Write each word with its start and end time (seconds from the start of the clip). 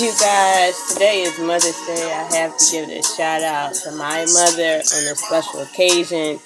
you 0.00 0.12
guys. 0.20 0.92
Today 0.92 1.22
is 1.22 1.38
Mother's 1.38 1.80
Day. 1.86 2.12
I 2.12 2.36
have 2.36 2.58
to 2.58 2.72
give 2.72 2.88
a 2.88 3.00
shout 3.02 3.42
out 3.42 3.74
to 3.74 3.92
my 3.92 4.24
mother 4.24 4.78
on 4.78 4.82
a 4.82 5.14
special 5.14 5.60
occasion 5.60 6.40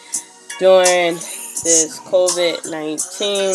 during 0.58 1.14
this 1.14 1.98
COVID 2.00 2.70
19 2.70 3.54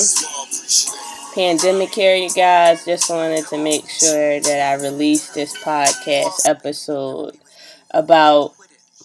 pandemic 1.35 1.93
here, 1.93 2.15
you 2.15 2.31
guys. 2.31 2.85
Just 2.85 3.11
wanted 3.11 3.45
to 3.47 3.63
make 3.63 3.87
sure 3.87 4.39
that 4.39 4.67
I 4.67 4.81
released 4.81 5.35
this 5.35 5.55
podcast 5.63 6.39
episode 6.45 7.37
about 7.91 8.53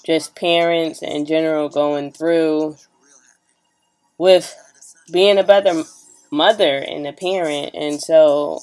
just 0.07 0.37
parents 0.37 1.03
in 1.03 1.27
general 1.27 1.69
going 1.69 2.13
through 2.13 2.77
with 4.17 4.57
being 5.13 5.37
a 5.37 5.45
better 5.45 5.83
mother 6.31 6.79
and 6.79 7.07
a 7.07 7.13
parent. 7.13 7.75
And 7.75 8.01
so 8.01 8.63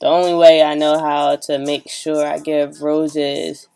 the 0.00 0.06
only 0.06 0.34
way 0.34 0.62
I 0.62 0.74
know 0.74 0.98
how 0.98 1.36
to 1.36 1.58
make 1.58 1.88
sure 1.88 2.26
I 2.26 2.38
give 2.38 2.82
roses 2.82 3.68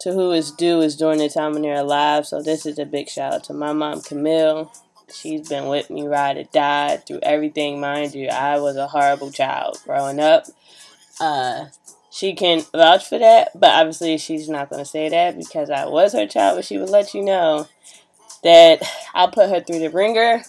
to 0.00 0.12
who 0.12 0.32
is 0.32 0.50
due 0.50 0.80
is 0.80 0.96
during 0.96 1.18
the 1.18 1.28
time 1.28 1.52
when 1.52 1.62
they're 1.62 1.74
alive. 1.74 2.26
So 2.26 2.42
this 2.42 2.64
is 2.64 2.78
a 2.78 2.86
big 2.86 3.08
shout 3.08 3.34
out 3.34 3.44
to 3.44 3.52
my 3.52 3.72
mom, 3.72 4.00
Camille. 4.00 4.72
She's 5.12 5.48
been 5.48 5.66
with 5.66 5.90
me, 5.90 6.06
ride 6.06 6.38
or 6.38 6.44
die, 6.44 6.96
through 6.98 7.20
everything. 7.22 7.80
Mind 7.80 8.14
you, 8.14 8.28
I 8.28 8.58
was 8.58 8.76
a 8.76 8.86
horrible 8.86 9.30
child 9.30 9.78
growing 9.84 10.20
up. 10.20 10.46
Uh, 11.20 11.66
she 12.10 12.34
can 12.34 12.62
vouch 12.72 13.06
for 13.06 13.18
that, 13.18 13.50
but 13.54 13.70
obviously 13.70 14.18
she's 14.18 14.48
not 14.48 14.70
going 14.70 14.82
to 14.82 14.88
say 14.88 15.08
that 15.08 15.36
because 15.36 15.70
I 15.70 15.86
was 15.86 16.12
her 16.12 16.26
child, 16.26 16.58
but 16.58 16.64
she 16.64 16.78
would 16.78 16.90
let 16.90 17.12
you 17.12 17.22
know 17.22 17.68
that 18.42 18.82
I'll 19.14 19.30
put 19.30 19.50
her 19.50 19.60
through 19.60 19.80
the 19.80 19.90
ringer 19.90 20.42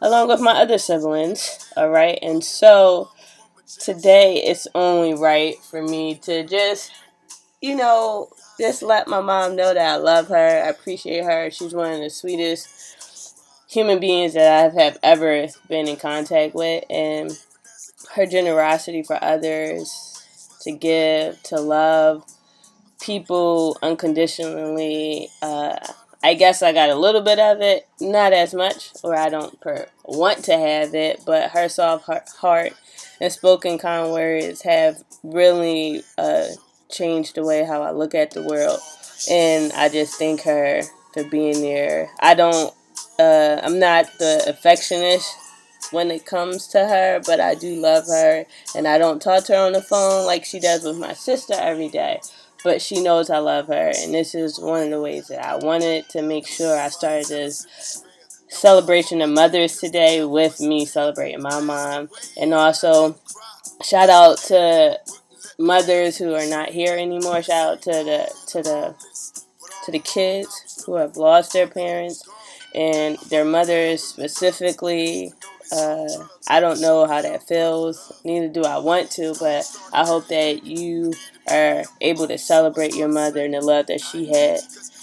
along 0.00 0.28
with 0.28 0.40
my 0.40 0.52
other 0.52 0.78
siblings. 0.78 1.70
All 1.76 1.90
right, 1.90 2.18
and 2.22 2.44
so 2.44 3.10
today 3.80 4.42
it's 4.44 4.66
only 4.74 5.14
right 5.14 5.56
for 5.58 5.82
me 5.82 6.14
to 6.16 6.44
just, 6.44 6.92
you 7.60 7.76
know, 7.76 8.28
just 8.58 8.82
let 8.82 9.08
my 9.08 9.20
mom 9.20 9.56
know 9.56 9.74
that 9.74 9.94
I 9.94 9.96
love 9.96 10.28
her, 10.28 10.36
I 10.36 10.68
appreciate 10.68 11.24
her. 11.24 11.50
She's 11.50 11.74
one 11.74 11.92
of 11.92 12.00
the 12.00 12.10
sweetest 12.10 13.38
human 13.68 14.00
beings 14.00 14.34
that 14.34 14.74
I 14.76 14.82
have 14.82 14.98
ever 15.02 15.46
been 15.68 15.88
in 15.88 15.96
contact 15.96 16.54
with, 16.54 16.84
and 16.90 17.30
her 18.14 18.26
generosity 18.26 19.02
for 19.02 19.22
others, 19.22 20.58
to 20.62 20.72
give, 20.72 21.42
to 21.44 21.56
love 21.56 22.24
people 23.00 23.78
unconditionally. 23.82 25.28
Uh, 25.40 25.76
I 26.22 26.34
guess 26.34 26.62
I 26.62 26.72
got 26.72 26.90
a 26.90 26.94
little 26.94 27.22
bit 27.22 27.38
of 27.38 27.60
it, 27.60 27.88
not 28.00 28.32
as 28.32 28.54
much, 28.54 28.92
or 29.02 29.16
I 29.16 29.28
don't 29.28 29.60
per- 29.60 29.88
want 30.04 30.44
to 30.44 30.56
have 30.56 30.94
it, 30.94 31.22
but 31.26 31.50
her 31.50 31.68
soft 31.68 32.06
heart 32.36 32.74
and 33.22 33.32
spoken 33.32 33.78
kind 33.78 34.10
words 34.10 34.62
have 34.62 35.00
really 35.22 36.02
uh, 36.18 36.48
changed 36.90 37.36
the 37.36 37.44
way 37.44 37.64
how 37.64 37.80
I 37.80 37.92
look 37.92 38.16
at 38.16 38.32
the 38.32 38.42
world. 38.42 38.80
And 39.30 39.72
I 39.74 39.88
just 39.88 40.18
thank 40.18 40.42
her 40.42 40.82
for 41.14 41.22
being 41.22 41.62
there. 41.62 42.10
I 42.18 42.34
don't, 42.34 42.74
uh, 43.20 43.60
I'm 43.62 43.78
not 43.78 44.06
the 44.18 44.42
affectionate 44.48 45.22
when 45.92 46.10
it 46.10 46.26
comes 46.26 46.66
to 46.68 46.80
her, 46.80 47.20
but 47.24 47.38
I 47.38 47.54
do 47.54 47.76
love 47.76 48.08
her. 48.08 48.44
And 48.74 48.88
I 48.88 48.98
don't 48.98 49.22
talk 49.22 49.44
to 49.44 49.52
her 49.52 49.66
on 49.66 49.72
the 49.72 49.82
phone 49.82 50.26
like 50.26 50.44
she 50.44 50.58
does 50.58 50.82
with 50.82 50.98
my 50.98 51.12
sister 51.12 51.54
every 51.56 51.90
day. 51.90 52.20
But 52.64 52.82
she 52.82 53.00
knows 53.00 53.30
I 53.30 53.38
love 53.38 53.68
her. 53.68 53.92
And 53.98 54.12
this 54.12 54.34
is 54.34 54.58
one 54.58 54.82
of 54.82 54.90
the 54.90 55.00
ways 55.00 55.28
that 55.28 55.46
I 55.46 55.56
wanted 55.56 56.08
to 56.08 56.22
make 56.22 56.48
sure 56.48 56.76
I 56.76 56.88
started 56.88 57.26
this 57.26 58.02
celebration 58.52 59.22
of 59.22 59.30
mothers 59.30 59.78
today 59.78 60.24
with 60.24 60.60
me 60.60 60.84
celebrating 60.84 61.42
my 61.42 61.60
mom. 61.60 62.08
And 62.40 62.54
also, 62.54 63.16
shout 63.82 64.08
out 64.08 64.38
to 64.48 65.00
mothers 65.58 66.18
who 66.18 66.34
are 66.34 66.46
not 66.46 66.70
here 66.70 66.96
anymore. 66.96 67.42
Shout 67.42 67.68
out 67.68 67.82
to 67.82 67.90
the 67.90 68.34
to 68.48 68.62
the 68.62 68.94
to 69.84 69.90
the 69.90 69.98
kids 69.98 70.84
who 70.86 70.96
have 70.96 71.16
lost 71.16 71.52
their 71.52 71.66
parents 71.66 72.22
and 72.74 73.18
their 73.28 73.44
mothers 73.44 74.02
specifically. 74.02 75.32
Uh, 75.70 76.08
I 76.48 76.60
don't 76.60 76.82
know 76.82 77.06
how 77.06 77.22
that 77.22 77.48
feels, 77.48 78.12
neither 78.26 78.48
do 78.48 78.62
I 78.62 78.76
want 78.76 79.10
to, 79.12 79.34
but 79.40 79.64
I 79.90 80.04
hope 80.04 80.28
that 80.28 80.66
you 80.66 81.14
are 81.50 81.84
able 82.02 82.28
to 82.28 82.36
celebrate 82.36 82.94
your 82.94 83.08
mother 83.08 83.42
and 83.42 83.54
the 83.54 83.62
love 83.62 83.86
that 83.86 84.02
she 84.02 84.26
had 84.26 84.60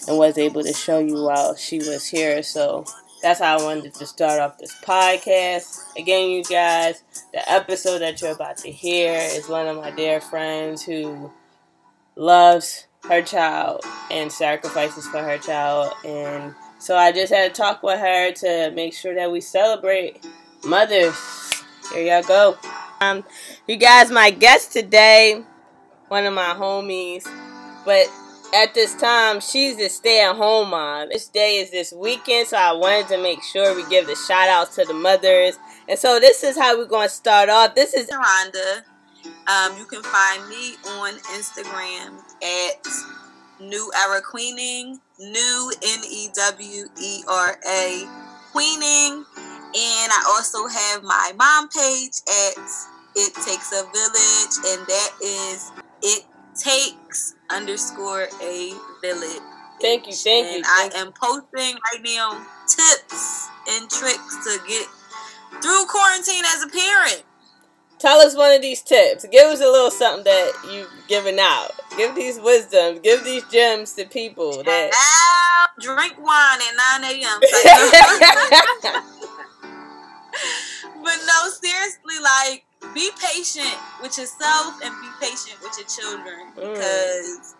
and 0.08 0.18
was 0.18 0.38
able 0.38 0.62
to 0.62 0.74
show 0.74 1.00
you 1.00 1.24
while 1.24 1.56
she 1.56 1.80
was 1.80 2.06
here. 2.06 2.44
So 2.44 2.86
that's 3.22 3.40
how 3.40 3.60
I 3.60 3.64
wanted 3.64 3.94
to 3.96 4.06
start 4.06 4.40
off 4.40 4.58
this 4.58 4.76
podcast. 4.82 5.96
Again, 5.98 6.30
you 6.30 6.44
guys, 6.44 7.04
the 7.34 7.52
episode 7.52 8.00
that 8.00 8.22
you're 8.22 8.32
about 8.32 8.58
to 8.58 8.72
hear 8.72 9.14
is 9.14 9.50
one 9.50 9.68
of 9.68 9.78
my 9.78 9.92
dear 9.92 10.22
friends 10.22 10.84
who 10.84 11.32
loves 12.16 12.88
her 13.04 13.22
child 13.22 13.84
and 14.12 14.32
sacrifices 14.32 15.08
for 15.08 15.22
her 15.22 15.38
child. 15.38 15.94
And 16.06 16.54
so 16.80 16.96
I 16.96 17.12
just 17.12 17.34
had 17.34 17.54
to 17.54 17.62
talk 17.62 17.84
with 17.84 18.00
her 18.00 18.32
to 18.32 18.72
make 18.72 18.94
sure 18.94 19.16
that 19.16 19.32
we 19.32 19.42
celebrate 19.42 20.26
mothers. 20.64 21.16
Here 21.94 22.14
y'all 22.14 22.24
go. 22.24 22.58
Um, 23.02 23.24
you 23.68 23.78
guys, 23.78 24.12
my 24.12 24.30
guest 24.30 24.74
today, 24.74 25.44
one 26.08 26.26
of 26.26 26.34
my 26.34 26.54
homies, 26.58 27.24
but 27.86 28.08
at 28.54 28.74
this 28.74 28.96
time, 28.96 29.40
she's 29.40 29.78
a 29.80 29.90
stay 29.90 30.24
at 30.24 30.36
home 30.36 30.72
mom. 30.72 31.10
This 31.10 31.28
day 31.28 31.58
is 31.58 31.72
this 31.72 31.94
weekend, 31.94 32.48
so 32.48 32.58
I 32.58 32.74
wanted 32.74 33.08
to 33.10 33.22
make 33.22 33.44
sure 33.44 33.76
we 33.76 33.88
give 33.90 34.08
the 34.08 34.16
shout 34.16 34.50
outs 34.50 34.76
to 34.76 34.86
the 34.86 34.94
mothers. 34.94 35.58
And 35.88 35.98
so 35.98 36.20
this 36.20 36.44
is 36.44 36.58
how 36.58 36.78
we're 36.78 36.86
going 36.86 37.08
to 37.08 37.14
start 37.14 37.50
off. 37.50 37.76
This 37.76 37.94
is 37.94 38.08
Rhonda. 38.08 38.84
Um, 39.48 39.78
you 39.78 39.86
can 39.86 40.02
find 40.02 40.48
me 40.50 40.76
on 40.88 41.14
Instagram 41.36 42.20
at 42.42 42.88
New 43.60 43.92
Era 44.06 44.22
Queening, 44.22 45.00
New 45.20 45.72
N 45.84 46.00
E 46.10 46.30
W 46.34 46.86
E 47.02 47.24
R 47.28 47.58
A 47.68 48.08
Queening. 48.52 49.26
And 49.72 50.12
I 50.12 50.24
also 50.28 50.68
have 50.68 51.04
my 51.04 51.32
mom 51.38 51.70
page 51.70 52.22
at 52.28 52.58
It 53.16 53.34
Takes 53.36 53.72
a 53.72 53.84
Village, 53.84 54.78
and 54.78 54.88
that 54.88 55.12
is 55.22 55.72
It 56.02 56.26
Takes 56.56 57.36
underscore 57.52 58.28
a 58.42 58.74
village. 59.02 59.42
Thank 59.82 60.08
you, 60.08 60.14
thank 60.14 60.48
and 60.48 60.58
you. 60.58 60.64
Thank 60.64 60.96
I 60.96 61.00
am 61.00 61.12
posting 61.14 61.76
right 61.76 62.02
now 62.04 62.46
tips 62.68 63.48
and 63.70 63.90
tricks 63.90 64.38
to 64.46 64.60
get 64.68 64.88
through 65.62 65.86
quarantine 65.88 66.44
as 66.56 66.64
a 66.64 66.68
parent. 66.70 67.24
Tell 67.98 68.20
us 68.20 68.36
one 68.36 68.54
of 68.54 68.62
these 68.62 68.82
tips. 68.82 69.26
Give 69.30 69.48
us 69.48 69.60
a 69.60 69.66
little 69.66 69.92
something 69.92 70.24
that 70.24 70.54
you've 70.72 70.90
given 71.10 71.38
out. 71.38 71.72
Give 71.98 72.16
these 72.16 72.40
wisdoms. 72.40 73.02
Give 73.02 73.22
these 73.26 73.44
gems 73.52 73.92
to 73.94 74.06
people 74.06 74.64
that 74.64 74.92
I'll 74.94 75.68
drink 75.82 76.18
wine 76.18 76.62
at 76.62 76.76
9 77.02 77.12
a.m. 77.12 77.40
but 81.04 81.18
no, 81.28 81.50
seriously, 81.50 82.20
like 82.24 82.64
be 82.94 83.10
patient 83.20 83.76
with 84.02 84.18
yourself 84.18 84.80
and 84.84 84.94
be 85.02 85.10
patient 85.20 85.60
with 85.62 85.78
your 85.78 85.88
children 85.88 86.52
mm. 86.52 86.74
because 86.74 87.56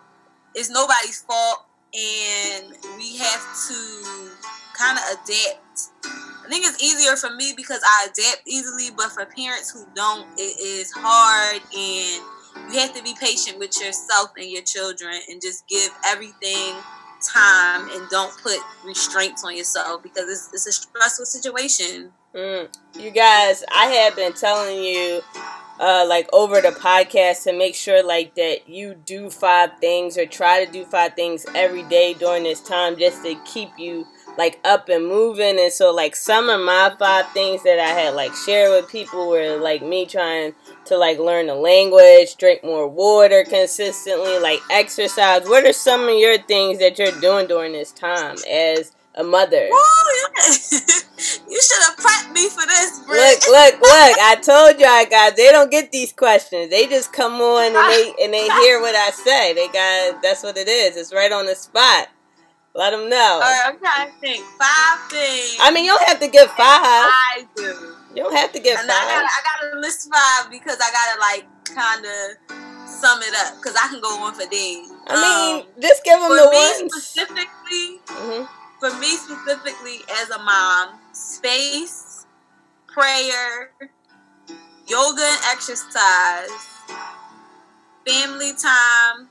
it's 0.54 0.70
nobody's 0.70 1.22
fault 1.22 1.66
and 1.94 2.74
we 2.96 3.16
have 3.18 3.42
to 3.68 4.30
kind 4.76 4.98
of 4.98 5.04
adapt. 5.12 5.90
I 6.04 6.48
think 6.48 6.66
it's 6.66 6.82
easier 6.82 7.16
for 7.16 7.34
me 7.34 7.52
because 7.56 7.80
I 7.84 8.08
adapt 8.10 8.42
easily, 8.46 8.90
but 8.96 9.12
for 9.12 9.24
parents 9.26 9.70
who 9.70 9.84
don't, 9.94 10.26
it 10.36 10.58
is 10.60 10.90
hard 10.92 11.60
and 11.76 12.72
you 12.72 12.80
have 12.80 12.94
to 12.94 13.02
be 13.02 13.14
patient 13.20 13.58
with 13.58 13.80
yourself 13.80 14.30
and 14.36 14.50
your 14.50 14.62
children 14.62 15.14
and 15.28 15.40
just 15.40 15.66
give 15.68 15.90
everything 16.06 16.74
time 17.22 17.88
and 17.90 18.08
don't 18.08 18.32
put 18.42 18.58
restraints 18.84 19.44
on 19.44 19.56
yourself 19.56 20.02
because 20.02 20.24
it's, 20.28 20.50
it's 20.52 20.66
a 20.66 20.72
stressful 20.72 21.26
situation. 21.26 22.12
Mm. 22.34 22.68
You 22.96 23.10
guys, 23.10 23.64
I 23.74 23.86
have 23.86 24.14
been 24.14 24.32
telling 24.32 24.84
you, 24.84 25.20
uh, 25.80 26.04
like 26.06 26.28
over 26.32 26.60
the 26.60 26.68
podcast, 26.68 27.42
to 27.44 27.52
make 27.52 27.74
sure 27.74 28.04
like 28.04 28.36
that 28.36 28.68
you 28.68 28.94
do 28.94 29.30
five 29.30 29.70
things 29.80 30.16
or 30.16 30.26
try 30.26 30.64
to 30.64 30.70
do 30.70 30.84
five 30.84 31.14
things 31.14 31.44
every 31.56 31.82
day 31.84 32.14
during 32.14 32.44
this 32.44 32.60
time, 32.60 32.96
just 32.96 33.24
to 33.24 33.34
keep 33.44 33.70
you 33.78 34.06
like 34.38 34.60
up 34.64 34.88
and 34.88 35.08
moving. 35.08 35.58
And 35.58 35.72
so, 35.72 35.92
like 35.92 36.14
some 36.14 36.48
of 36.48 36.60
my 36.60 36.94
five 37.00 37.28
things 37.32 37.64
that 37.64 37.80
I 37.80 37.88
had 38.00 38.14
like 38.14 38.32
shared 38.34 38.70
with 38.70 38.92
people 38.92 39.28
were 39.28 39.56
like 39.56 39.82
me 39.82 40.06
trying 40.06 40.54
to 40.84 40.96
like 40.96 41.18
learn 41.18 41.48
the 41.48 41.56
language, 41.56 42.36
drink 42.36 42.62
more 42.62 42.86
water 42.86 43.42
consistently, 43.42 44.38
like 44.38 44.60
exercise. 44.70 45.48
What 45.48 45.64
are 45.64 45.72
some 45.72 46.08
of 46.08 46.14
your 46.14 46.38
things 46.38 46.78
that 46.78 46.96
you're 46.96 47.20
doing 47.20 47.48
during 47.48 47.72
this 47.72 47.90
time 47.90 48.36
as 48.48 48.92
a 49.14 49.24
mother? 49.24 49.66
you 49.66 51.60
should 51.60 51.82
have 51.84 51.96
prepped 51.96 52.32
me 52.32 52.48
for 52.48 52.64
this, 52.66 53.00
Look, 53.06 53.48
look, 53.48 53.74
look! 53.80 54.14
I 54.22 54.36
told 54.40 54.78
y'all 54.78 55.04
guys 55.10 55.34
they 55.34 55.50
don't 55.50 55.70
get 55.70 55.90
these 55.90 56.12
questions. 56.12 56.70
They 56.70 56.86
just 56.86 57.12
come 57.12 57.40
on 57.40 57.66
and 57.66 57.74
they 57.74 58.14
and 58.22 58.32
they 58.32 58.46
hear 58.62 58.80
what 58.80 58.94
I 58.94 59.10
say. 59.10 59.52
They 59.54 59.66
got 59.66 60.22
that's 60.22 60.42
what 60.42 60.56
it 60.56 60.68
is. 60.68 60.96
It's 60.96 61.12
right 61.12 61.32
on 61.32 61.46
the 61.46 61.54
spot. 61.54 62.08
Let 62.74 62.90
them 62.90 63.08
know. 63.10 63.34
All 63.34 63.40
right, 63.40 63.64
I'm 63.66 63.78
trying 63.78 64.12
to 64.12 64.20
think. 64.20 64.44
Five 64.54 65.10
things. 65.10 65.58
I 65.60 65.72
mean, 65.74 65.84
you 65.84 65.90
don't 65.90 66.08
have 66.08 66.20
to 66.20 66.28
give 66.28 66.46
five. 66.50 67.10
I 67.10 67.44
do. 67.56 67.96
You 68.14 68.22
don't 68.22 68.36
have 68.36 68.52
to 68.52 68.60
give 68.60 68.78
and 68.78 68.88
five. 68.88 68.96
I 68.96 69.10
gotta, 69.10 69.26
I 69.26 69.40
gotta 69.42 69.80
list 69.80 70.08
five 70.12 70.50
because 70.50 70.78
I 70.80 70.90
gotta 70.90 71.20
like 71.20 71.46
kind 71.74 72.06
of 72.06 72.60
sum 72.88 73.18
it 73.22 73.34
up 73.42 73.56
because 73.56 73.74
I 73.74 73.88
can 73.88 74.00
go 74.00 74.22
on 74.22 74.34
for 74.34 74.46
days. 74.46 74.90
I 75.06 75.18
mean, 75.18 75.66
um, 75.66 75.82
just 75.82 76.04
give 76.04 76.18
them 76.20 76.30
the 76.30 76.46
me 76.46 76.56
ones. 76.56 76.94
Specifically, 76.94 77.98
mm-hmm. 78.06 78.59
For 78.80 78.90
me 78.98 79.16
specifically 79.16 79.98
as 80.22 80.30
a 80.30 80.38
mom, 80.38 80.98
space, 81.12 82.26
prayer, 82.86 83.72
yoga 84.88 85.22
and 85.22 85.40
exercise, 85.52 86.50
family 88.06 88.52
time. 88.52 89.28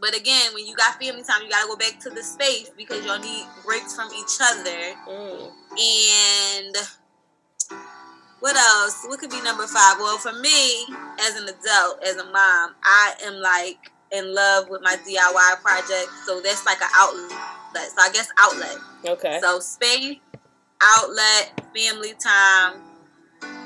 But 0.00 0.16
again, 0.16 0.54
when 0.54 0.66
you 0.66 0.74
got 0.76 1.02
family 1.02 1.22
time, 1.24 1.42
you 1.42 1.50
gotta 1.50 1.66
go 1.66 1.76
back 1.76 1.98
to 2.00 2.10
the 2.10 2.22
space 2.22 2.70
because 2.76 3.04
y'all 3.04 3.18
need 3.18 3.44
breaks 3.66 3.94
from 3.94 4.08
each 4.14 4.38
other. 4.40 4.96
Mm. 5.06 5.50
And 5.78 6.76
what 8.38 8.56
else? 8.56 9.04
What 9.06 9.18
could 9.18 9.30
be 9.30 9.42
number 9.42 9.66
five? 9.66 9.96
Well, 9.98 10.16
for 10.16 10.32
me, 10.32 10.86
as 11.20 11.36
an 11.36 11.42
adult, 11.42 12.02
as 12.02 12.16
a 12.16 12.24
mom, 12.24 12.74
I 12.82 13.14
am 13.24 13.34
like 13.34 13.90
in 14.12 14.34
love 14.34 14.70
with 14.70 14.80
my 14.82 14.96
DIY 15.06 15.60
project. 15.60 16.08
So 16.24 16.40
that's 16.40 16.64
like 16.64 16.80
an 16.80 16.88
outlet. 16.94 17.59
So 17.74 18.02
I 18.02 18.10
guess 18.12 18.28
outlet. 18.38 18.76
Okay. 19.06 19.38
So 19.42 19.60
space, 19.60 20.18
outlet, 20.82 21.52
family 21.74 22.14
time, 22.22 22.80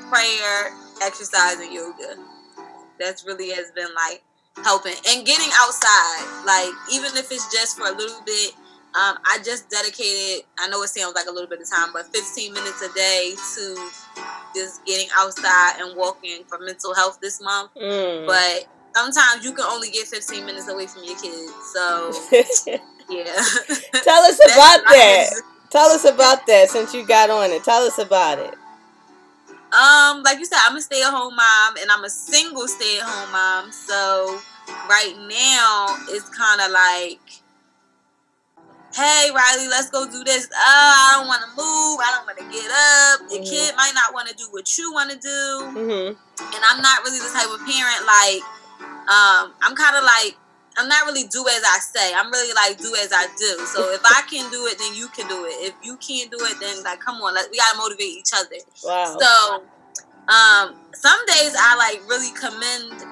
prayer, 0.09 0.71
exercise, 1.01 1.59
and 1.59 1.73
yoga. 1.73 2.15
That's 2.99 3.25
really 3.25 3.49
has 3.51 3.71
been 3.71 3.89
like 3.95 4.23
helping 4.63 4.93
and 5.09 5.25
getting 5.25 5.49
outside. 5.53 6.43
Like 6.45 6.73
even 6.91 7.17
if 7.17 7.31
it's 7.31 7.51
just 7.53 7.77
for 7.77 7.87
a 7.87 7.91
little 7.91 8.21
bit 8.25 8.53
um, 8.95 9.17
I 9.25 9.39
just 9.43 9.69
dedicated, 9.69 10.45
I 10.57 10.69
know 10.69 10.81
it 10.81 10.87
sounds 10.87 11.15
like 11.15 11.27
a 11.27 11.31
little 11.31 11.49
bit 11.49 11.59
of 11.59 11.69
time, 11.69 11.89
but 11.91 12.05
15 12.15 12.53
minutes 12.53 12.81
a 12.81 12.93
day 12.93 13.33
to 13.55 13.89
just 14.55 14.85
getting 14.85 15.09
outside 15.17 15.81
and 15.81 15.97
walking 15.97 16.45
for 16.47 16.59
mental 16.59 16.93
health 16.95 17.19
this 17.21 17.41
month. 17.41 17.71
Mm. 17.75 18.25
But 18.25 18.69
sometimes 18.95 19.43
you 19.43 19.51
can 19.51 19.65
only 19.65 19.89
get 19.89 20.07
15 20.07 20.45
minutes 20.45 20.69
away 20.69 20.87
from 20.87 21.03
your 21.03 21.19
kids. 21.19 21.51
So, 21.73 22.13
yeah. 23.09 23.23
Tell 24.03 24.23
us 24.23 24.39
about 24.39 24.83
that. 24.89 25.29
Tell 25.69 25.89
us 25.89 26.05
about 26.05 26.47
that 26.47 26.69
since 26.69 26.93
you 26.93 27.05
got 27.05 27.29
on 27.29 27.51
it. 27.51 27.63
Tell 27.63 27.83
us 27.83 27.97
about 27.97 28.39
it. 28.39 28.53
Um, 29.75 30.23
like 30.23 30.39
you 30.39 30.45
said, 30.45 30.59
I'm 30.63 30.77
a 30.77 30.81
stay 30.81 31.01
at 31.01 31.11
home 31.11 31.35
mom 31.35 31.75
and 31.81 31.91
I'm 31.91 32.03
a 32.05 32.09
single 32.09 32.67
stay 32.67 32.99
at 32.99 33.03
home 33.03 33.31
mom. 33.31 33.71
So, 33.71 34.39
right 34.87 35.15
now, 35.27 35.97
it's 36.07 36.29
kind 36.29 36.61
of 36.61 36.71
like, 36.71 37.19
hey 38.95 39.27
Riley, 39.35 39.67
let's 39.67 39.89
go 39.89 40.09
do 40.09 40.23
this. 40.23 40.47
Oh, 40.53 40.55
I 40.55 41.19
don't 41.19 41.27
want 41.27 41.43
to 41.43 41.51
move. 41.59 41.99
I 41.99 42.09
don't 42.15 42.25
want 42.25 42.39
to 42.39 42.47
get 42.47 42.71
up. 42.71 43.27
The 43.27 43.35
mm-hmm. 43.35 43.51
kid 43.51 43.75
might 43.75 43.91
not 43.93 44.13
want 44.13 44.29
to 44.29 44.35
do 44.35 44.47
what 44.51 44.77
you 44.77 44.93
want 44.93 45.11
to 45.11 45.19
do. 45.19 45.43
Mm-hmm. 45.75 46.07
And 46.39 46.61
I'm 46.71 46.81
not 46.81 47.03
really 47.03 47.19
the 47.19 47.31
type 47.35 47.51
of 47.51 47.59
parent 47.67 48.01
like, 48.07 48.39
um, 49.11 49.51
I'm 49.59 49.75
kind 49.75 49.99
of 49.99 50.03
like, 50.07 50.39
I'm 50.77 50.87
not 50.87 51.05
really 51.05 51.23
do 51.27 51.45
as 51.47 51.63
I 51.63 51.79
say. 51.79 52.13
I'm 52.13 52.31
really 52.31 52.53
like 52.53 52.77
do 52.77 52.93
as 52.95 53.11
I 53.13 53.27
do. 53.37 53.65
So 53.67 53.91
if 53.93 54.01
I 54.03 54.23
can 54.29 54.49
do 54.51 54.65
it, 54.67 54.77
then 54.77 54.95
you 54.95 55.07
can 55.09 55.27
do 55.27 55.45
it. 55.45 55.71
If 55.71 55.75
you 55.83 55.97
can't 55.97 56.29
do 56.29 56.37
it, 56.41 56.57
then 56.59 56.83
like 56.83 56.99
come 56.99 57.15
on, 57.21 57.33
like 57.33 57.49
we 57.51 57.57
gotta 57.57 57.77
motivate 57.77 58.07
each 58.07 58.31
other. 58.35 58.59
Wow. 58.83 59.17
So 59.19 59.63
um, 60.27 60.75
some 60.93 61.19
days 61.27 61.55
I 61.57 61.75
like 61.77 62.01
really 62.09 62.31
commend 62.33 63.03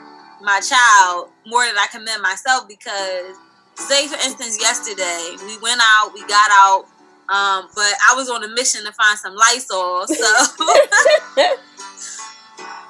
my 0.42 0.60
child 0.60 1.30
more 1.48 1.66
than 1.66 1.78
I 1.78 1.88
commend 1.92 2.22
myself 2.22 2.68
because 2.68 3.38
say 3.76 4.08
for 4.08 4.16
instance 4.16 4.60
yesterday 4.60 5.36
we 5.46 5.58
went 5.60 5.82
out 5.82 6.14
we 6.14 6.22
got 6.28 6.50
out 6.52 6.86
um, 7.30 7.68
but 7.74 7.94
i 8.10 8.14
was 8.16 8.30
on 8.30 8.44
a 8.44 8.48
mission 8.50 8.84
to 8.86 8.92
find 8.92 9.18
some 9.18 9.36
lysol 9.36 10.06
so 10.08 10.16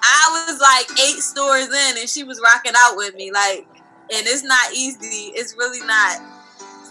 i 0.03 0.45
was 0.47 0.59
like 0.59 0.99
eight 0.99 1.21
stores 1.21 1.67
in 1.67 1.97
and 1.97 2.09
she 2.09 2.23
was 2.23 2.41
rocking 2.43 2.73
out 2.75 2.97
with 2.97 3.15
me 3.15 3.31
like 3.31 3.65
and 4.11 4.27
it's 4.27 4.43
not 4.43 4.73
easy. 4.73 5.31
It's 5.35 5.55
really 5.57 5.85
not. 5.85 6.21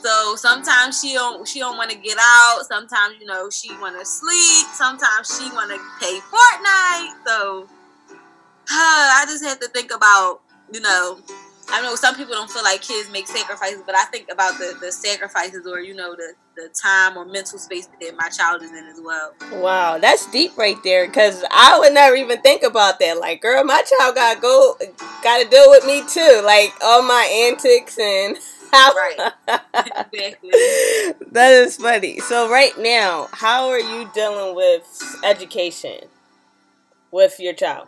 So 0.02 0.34
sometimes 0.36 1.00
she 1.00 1.12
don't 1.14 1.46
she 1.46 1.60
don't 1.60 1.76
want 1.76 1.90
to 1.90 1.96
get 1.96 2.18
out. 2.20 2.62
Sometimes 2.68 3.16
you 3.20 3.26
know 3.26 3.50
she 3.50 3.70
want 3.78 3.98
to 3.98 4.04
sleep. 4.04 4.66
Sometimes 4.74 5.38
she 5.38 5.48
want 5.52 5.70
to 5.70 5.78
play 6.00 6.18
fortnite. 6.18 7.14
So 7.26 7.68
i 8.70 9.24
just 9.26 9.44
had 9.44 9.60
to 9.60 9.68
think 9.68 9.92
about 9.94 10.40
you 10.72 10.80
know 10.80 11.20
I 11.68 11.80
know 11.82 11.94
some 11.94 12.14
people 12.14 12.34
don't 12.34 12.50
feel 12.50 12.62
like 12.62 12.82
kids 12.82 13.10
make 13.10 13.26
sacrifices, 13.26 13.82
but 13.86 13.94
I 13.94 14.04
think 14.06 14.28
about 14.30 14.58
the, 14.58 14.76
the 14.80 14.90
sacrifices 14.90 15.66
or, 15.66 15.80
you 15.80 15.94
know, 15.94 16.14
the, 16.14 16.34
the 16.56 16.68
time 16.82 17.16
or 17.16 17.24
mental 17.24 17.58
space 17.58 17.88
that 18.00 18.14
my 18.16 18.28
child 18.28 18.62
is 18.62 18.70
in 18.70 18.84
as 18.86 19.00
well. 19.02 19.34
Wow, 19.52 19.98
that's 19.98 20.30
deep 20.30 20.56
right 20.56 20.76
there 20.82 21.06
because 21.06 21.44
I 21.50 21.78
would 21.78 21.94
never 21.94 22.16
even 22.16 22.40
think 22.42 22.62
about 22.62 22.98
that. 22.98 23.18
Like, 23.18 23.40
girl, 23.40 23.64
my 23.64 23.82
child 23.82 24.14
got 24.14 24.40
go, 24.42 24.76
got 25.22 25.42
to 25.42 25.48
deal 25.48 25.70
with 25.70 25.86
me 25.86 26.02
too. 26.08 26.42
Like, 26.44 26.72
all 26.82 27.02
my 27.02 27.48
antics 27.50 27.98
and. 27.98 28.38
How, 28.72 28.90
right. 28.94 29.32
exactly. 30.14 30.50
That 31.32 31.52
is 31.52 31.76
funny. 31.76 32.20
So, 32.20 32.50
right 32.50 32.72
now, 32.78 33.28
how 33.32 33.68
are 33.68 33.78
you 33.78 34.10
dealing 34.14 34.56
with 34.56 35.20
education 35.22 36.08
with 37.10 37.38
your 37.38 37.52
child? 37.52 37.86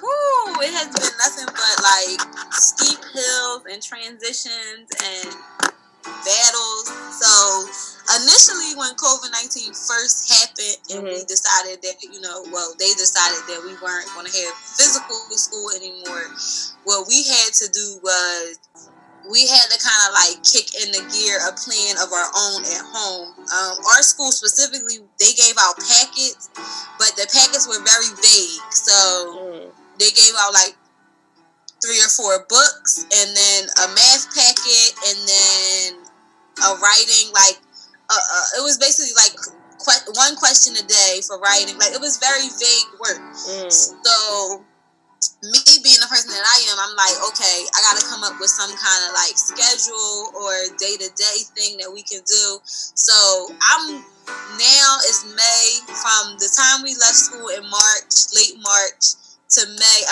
whew, 0.00 0.54
it 0.62 0.72
has 0.72 0.88
been 0.92 1.14
nothing 1.18 1.48
but 1.50 1.75
like 1.96 2.20
steep 2.52 3.00
hills 3.12 3.62
and 3.70 3.82
transitions 3.82 4.88
and 5.00 5.28
battles. 6.04 6.86
So 7.16 7.32
initially, 8.20 8.76
when 8.76 8.92
COVID 8.96 9.32
nineteen 9.32 9.72
first 9.72 10.28
happened, 10.28 10.78
and 10.92 10.98
mm-hmm. 11.04 11.14
we 11.14 11.24
decided 11.24 11.82
that 11.82 11.96
you 12.02 12.20
know, 12.20 12.44
well, 12.52 12.72
they 12.78 12.92
decided 12.94 13.42
that 13.48 13.60
we 13.64 13.74
weren't 13.80 14.08
going 14.14 14.26
to 14.26 14.34
have 14.44 14.54
physical 14.54 15.18
school 15.34 15.70
anymore. 15.74 16.30
What 16.84 17.08
we 17.08 17.24
had 17.24 17.52
to 17.64 17.66
do 17.72 17.86
was 18.02 18.60
we 19.26 19.42
had 19.42 19.66
to 19.74 19.78
kind 19.82 20.02
of 20.06 20.10
like 20.14 20.38
kick 20.46 20.70
in 20.78 20.94
the 20.94 21.02
gear 21.10 21.42
a 21.42 21.50
plan 21.58 21.98
of 21.98 22.12
our 22.14 22.30
own 22.30 22.62
at 22.62 22.84
home. 22.86 23.34
Um, 23.50 23.74
our 23.90 24.02
school 24.06 24.30
specifically, 24.30 25.02
they 25.18 25.34
gave 25.34 25.58
out 25.58 25.74
packets, 25.82 26.46
but 26.98 27.10
the 27.18 27.26
packets 27.26 27.66
were 27.66 27.82
very 27.82 28.12
vague. 28.22 28.62
So. 28.70 29.72
Mm 29.72 29.72
they 29.98 30.10
gave 30.10 30.32
out 30.38 30.52
like 30.52 30.76
three 31.86 32.02
or 32.02 32.10
four 32.10 32.42
books 32.50 33.06
and 33.06 33.28
then 33.30 33.62
a 33.62 33.86
math 33.94 34.26
packet 34.34 34.90
and 35.06 35.18
then 35.22 36.02
a 36.66 36.70
writing 36.82 37.30
like 37.30 37.62
uh, 38.10 38.18
uh, 38.18 38.58
it 38.58 38.62
was 38.66 38.74
basically 38.82 39.14
like 39.14 39.34
que- 39.78 40.10
one 40.18 40.34
question 40.34 40.74
a 40.74 40.82
day 40.82 41.22
for 41.22 41.38
writing 41.38 41.78
like 41.78 41.94
it 41.94 42.02
was 42.02 42.18
very 42.18 42.50
vague 42.58 42.90
work 42.98 43.22
mm. 43.22 43.70
so 43.70 44.66
me 45.42 45.62
being 45.82 46.00
the 46.00 46.10
person 46.10 46.30
that 46.30 46.44
I 46.44 46.58
am, 46.70 46.76
I'm 46.76 46.94
like, 46.96 47.16
okay, 47.32 47.58
I 47.72 47.78
got 47.82 47.96
to 47.98 48.04
come 48.04 48.22
up 48.24 48.36
with 48.40 48.52
some 48.52 48.70
kind 48.72 49.00
of 49.08 49.16
like 49.16 49.34
schedule 49.36 50.32
or 50.36 50.52
day 50.76 50.96
to 50.96 51.08
day 51.16 51.38
thing 51.56 51.80
that 51.80 51.90
we 51.90 52.02
can 52.02 52.20
do. 52.24 52.46
So 52.64 53.16
I'm 53.58 54.04
now 54.58 54.88
it's 55.08 55.24
May 55.24 55.66
from 55.86 56.36
the 56.36 56.50
time 56.52 56.82
we 56.82 56.94
left 57.00 57.16
school 57.16 57.48
in 57.48 57.64
March, 57.68 58.32
late 58.34 58.58
March 58.60 59.15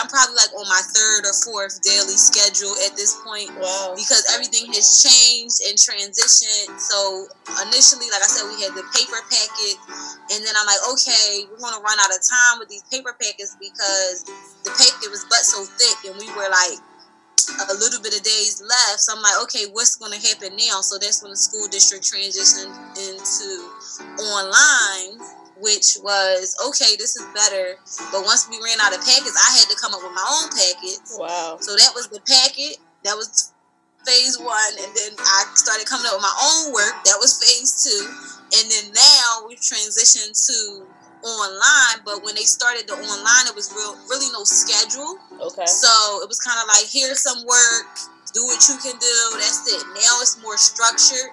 I'm 0.04 0.12
probably 0.12 0.36
like 0.36 0.52
on 0.52 0.68
my 0.68 0.84
third 0.92 1.24
or 1.24 1.32
fourth 1.32 1.80
daily 1.80 2.20
schedule 2.20 2.76
at 2.84 2.92
this 2.92 3.16
point 3.24 3.48
wow. 3.56 3.96
because 3.96 4.20
everything 4.36 4.68
has 4.76 5.00
changed 5.00 5.64
and 5.64 5.80
transitioned. 5.80 6.76
So 6.76 7.24
initially, 7.64 8.12
like 8.12 8.20
I 8.20 8.28
said, 8.28 8.44
we 8.52 8.60
had 8.60 8.76
the 8.76 8.84
paper 8.92 9.16
packet, 9.32 9.80
and 10.28 10.44
then 10.44 10.52
I'm 10.60 10.68
like, 10.68 10.84
okay, 10.92 11.48
we're 11.48 11.56
gonna 11.56 11.80
run 11.80 11.96
out 12.04 12.12
of 12.12 12.20
time 12.20 12.60
with 12.60 12.68
these 12.68 12.84
paper 12.92 13.16
packets 13.16 13.56
because 13.56 14.28
the 14.68 14.76
packet 14.76 15.08
was 15.08 15.24
but 15.32 15.40
so 15.40 15.64
thick, 15.64 16.12
and 16.12 16.20
we 16.20 16.28
were 16.36 16.52
like 16.52 16.76
a 17.72 17.76
little 17.80 18.04
bit 18.04 18.12
of 18.12 18.20
days 18.20 18.60
left. 18.60 19.00
So 19.00 19.16
I'm 19.16 19.24
like, 19.24 19.40
okay, 19.48 19.72
what's 19.72 19.96
going 19.96 20.12
to 20.12 20.20
happen 20.20 20.52
now? 20.52 20.84
So 20.84 21.00
that's 21.00 21.24
when 21.24 21.32
the 21.32 21.40
school 21.40 21.68
district 21.68 22.04
transitioned 22.04 22.72
into 23.00 23.48
online 24.20 25.43
which 25.60 25.98
was 26.02 26.56
okay, 26.68 26.96
this 26.98 27.16
is 27.16 27.24
better. 27.34 27.78
But 28.10 28.24
once 28.24 28.48
we 28.50 28.58
ran 28.58 28.80
out 28.80 28.92
of 28.92 29.00
packets, 29.00 29.36
I 29.38 29.50
had 29.58 29.68
to 29.70 29.76
come 29.80 29.94
up 29.94 30.02
with 30.02 30.14
my 30.14 30.26
own 30.26 30.50
packets. 30.50 31.16
Wow. 31.18 31.58
So 31.60 31.76
that 31.76 31.92
was 31.94 32.08
the 32.08 32.20
packet. 32.26 32.78
That 33.04 33.14
was 33.14 33.52
phase 34.06 34.38
one. 34.38 34.74
And 34.82 34.90
then 34.96 35.12
I 35.18 35.44
started 35.54 35.86
coming 35.86 36.06
up 36.06 36.18
with 36.18 36.26
my 36.26 36.36
own 36.42 36.72
work. 36.72 36.94
That 37.06 37.18
was 37.20 37.38
phase 37.38 37.86
two. 37.86 38.02
And 38.58 38.64
then 38.70 38.92
now 38.94 39.46
we've 39.46 39.62
transitioned 39.62 40.34
to 40.34 40.86
online. 41.22 42.04
But 42.04 42.22
when 42.22 42.34
they 42.34 42.46
started 42.46 42.86
the 42.86 42.94
online, 42.94 43.46
it 43.46 43.54
was 43.54 43.72
real 43.72 43.96
really 44.10 44.30
no 44.32 44.44
schedule. 44.44 45.18
Okay. 45.40 45.66
So 45.66 46.20
it 46.22 46.28
was 46.28 46.40
kind 46.40 46.58
of 46.60 46.66
like 46.68 46.90
here's 46.90 47.22
some 47.22 47.46
work, 47.46 47.88
do 48.34 48.44
what 48.44 48.60
you 48.68 48.76
can 48.82 48.98
do. 48.98 49.16
That's 49.38 49.64
it. 49.70 49.82
Now 49.94 50.18
it's 50.20 50.40
more 50.42 50.58
structured. 50.58 51.30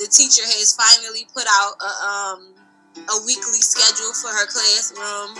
The 0.00 0.08
teacher 0.08 0.42
has 0.48 0.72
finally 0.72 1.28
put 1.28 1.44
out 1.44 1.76
a 1.76 1.92
um 2.08 2.59
a 2.96 3.16
weekly 3.26 3.62
schedule 3.62 4.12
for 4.18 4.30
her 4.30 4.46
classroom 4.46 5.36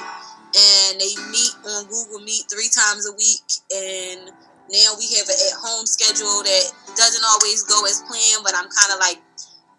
and 0.50 0.98
they 0.98 1.14
meet 1.30 1.54
on 1.66 1.86
Google 1.86 2.22
Meet 2.22 2.50
three 2.50 2.70
times 2.70 3.06
a 3.06 3.14
week 3.14 3.46
and 3.70 4.30
now 4.70 4.94
we 4.98 5.06
have 5.18 5.26
an 5.26 5.38
at 5.38 5.56
home 5.58 5.86
schedule 5.86 6.42
that 6.46 6.64
doesn't 6.94 7.26
always 7.26 7.62
go 7.66 7.82
as 7.86 8.02
planned 8.06 8.42
but 8.46 8.54
I'm 8.54 8.70
kind 8.70 8.90
of 8.94 8.98
like 8.98 9.18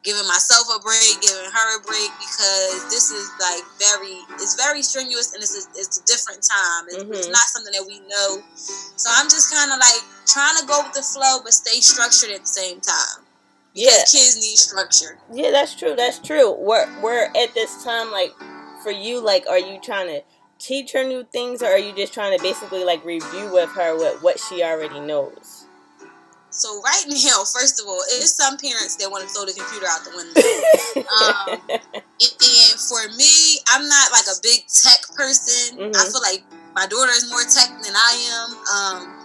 giving 0.04 0.26
myself 0.26 0.66
a 0.74 0.80
break, 0.82 1.22
giving 1.22 1.46
her 1.46 1.68
a 1.78 1.82
break 1.86 2.10
because 2.18 2.90
this 2.90 3.14
is 3.14 3.30
like 3.38 3.62
very, 3.78 4.18
it's 4.42 4.58
very 4.58 4.82
strenuous 4.82 5.34
and 5.34 5.44
it's 5.44 5.54
a, 5.54 5.64
it's 5.78 6.02
a 6.02 6.06
different 6.10 6.42
time. 6.42 6.90
It's, 6.90 7.04
mm-hmm. 7.04 7.14
it's 7.14 7.30
not 7.30 7.46
something 7.54 7.74
that 7.74 7.86
we 7.86 8.02
know. 8.10 8.42
So 8.98 9.10
I'm 9.14 9.30
just 9.30 9.54
kind 9.54 9.72
of 9.72 9.78
like 9.78 10.02
trying 10.26 10.58
to 10.58 10.66
go 10.66 10.82
with 10.82 10.94
the 10.94 11.06
flow, 11.06 11.42
but 11.44 11.54
stay 11.54 11.80
structured 11.82 12.34
at 12.34 12.42
the 12.42 12.54
same 12.54 12.82
time. 12.82 13.26
Because 13.74 14.14
yeah. 14.14 14.20
kids 14.20 14.36
need 14.38 14.58
structure. 14.58 15.18
Yeah, 15.32 15.52
that's 15.52 15.76
true. 15.76 15.96
That's 15.96 16.20
true. 16.20 16.54
We're 16.60 16.88
we're 17.02 17.26
at 17.26 17.54
this 17.54 17.84
time 17.84 18.12
like 18.12 18.32
for 18.82 18.92
you, 18.92 19.24
like, 19.24 19.46
are 19.48 19.60
you 19.60 19.80
trying 19.82 20.08
to 20.08 20.22
teach 20.60 20.92
her 20.94 21.04
new 21.04 21.24
things, 21.24 21.62
or 21.62 21.68
are 21.68 21.78
you 21.78 21.94
just 21.96 22.14
trying 22.14 22.38
to 22.38 22.44
basically 22.44 22.84
like 22.84 23.04
review 23.06 23.52
with 23.52 23.70
her 23.72 23.98
what 23.98 24.22
what 24.24 24.40
she 24.40 24.64
already 24.64 25.00
knows? 25.00 25.66
So 26.52 26.82
right 26.82 27.06
now, 27.08 27.44
first 27.48 27.80
of 27.80 27.88
all, 27.88 28.02
it's 28.20 28.36
some 28.36 28.58
parents 28.58 28.98
that 28.98 29.10
want 29.10 29.24
to 29.24 29.30
throw 29.30 29.46
the 29.46 29.56
computer 29.56 29.88
out 29.88 30.04
the 30.04 30.12
window. 30.12 31.08
um, 31.08 31.64
and, 31.72 32.04
and, 32.20 32.76
for 32.76 33.08
me, 33.16 33.64
I'm 33.72 33.88
not 33.88 34.12
like 34.12 34.28
a 34.28 34.36
big 34.44 34.68
tech 34.68 35.00
person. 35.16 35.80
Mm-hmm. 35.80 35.96
I 35.96 36.04
feel 36.12 36.20
like 36.20 36.44
my 36.76 36.88
daughter 36.88 37.12
is 37.12 37.32
more 37.32 37.48
tech 37.48 37.72
than 37.80 37.96
I 37.96 38.12
am. 38.36 38.50
Um, 38.68 39.21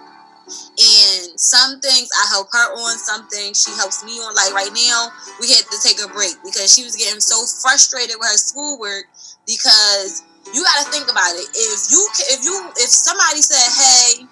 and 0.47 1.35
some 1.39 1.81
things 1.81 2.09
I 2.15 2.31
help 2.31 2.49
her 2.53 2.69
on, 2.75 2.99
some 2.99 3.27
things 3.29 3.63
she 3.63 3.75
helps 3.75 4.05
me 4.05 4.19
on. 4.23 4.35
Like 4.35 4.55
right 4.55 4.73
now, 4.73 5.11
we 5.41 5.51
had 5.51 5.67
to 5.67 5.79
take 5.83 5.99
a 5.99 6.09
break 6.09 6.39
because 6.45 6.71
she 6.71 6.85
was 6.87 6.95
getting 6.95 7.21
so 7.21 7.43
frustrated 7.63 8.17
with 8.19 8.31
her 8.31 8.39
schoolwork 8.39 9.11
because 9.47 10.23
you 10.55 10.63
got 10.63 10.87
to 10.87 10.89
think 10.95 11.11
about 11.11 11.35
it. 11.35 11.49
If 11.51 11.91
you 11.91 12.01
if 12.31 12.41
you 12.45 12.55
if 12.79 12.91
somebody 12.91 13.43
said, 13.43 13.67
"Hey," 13.75 14.27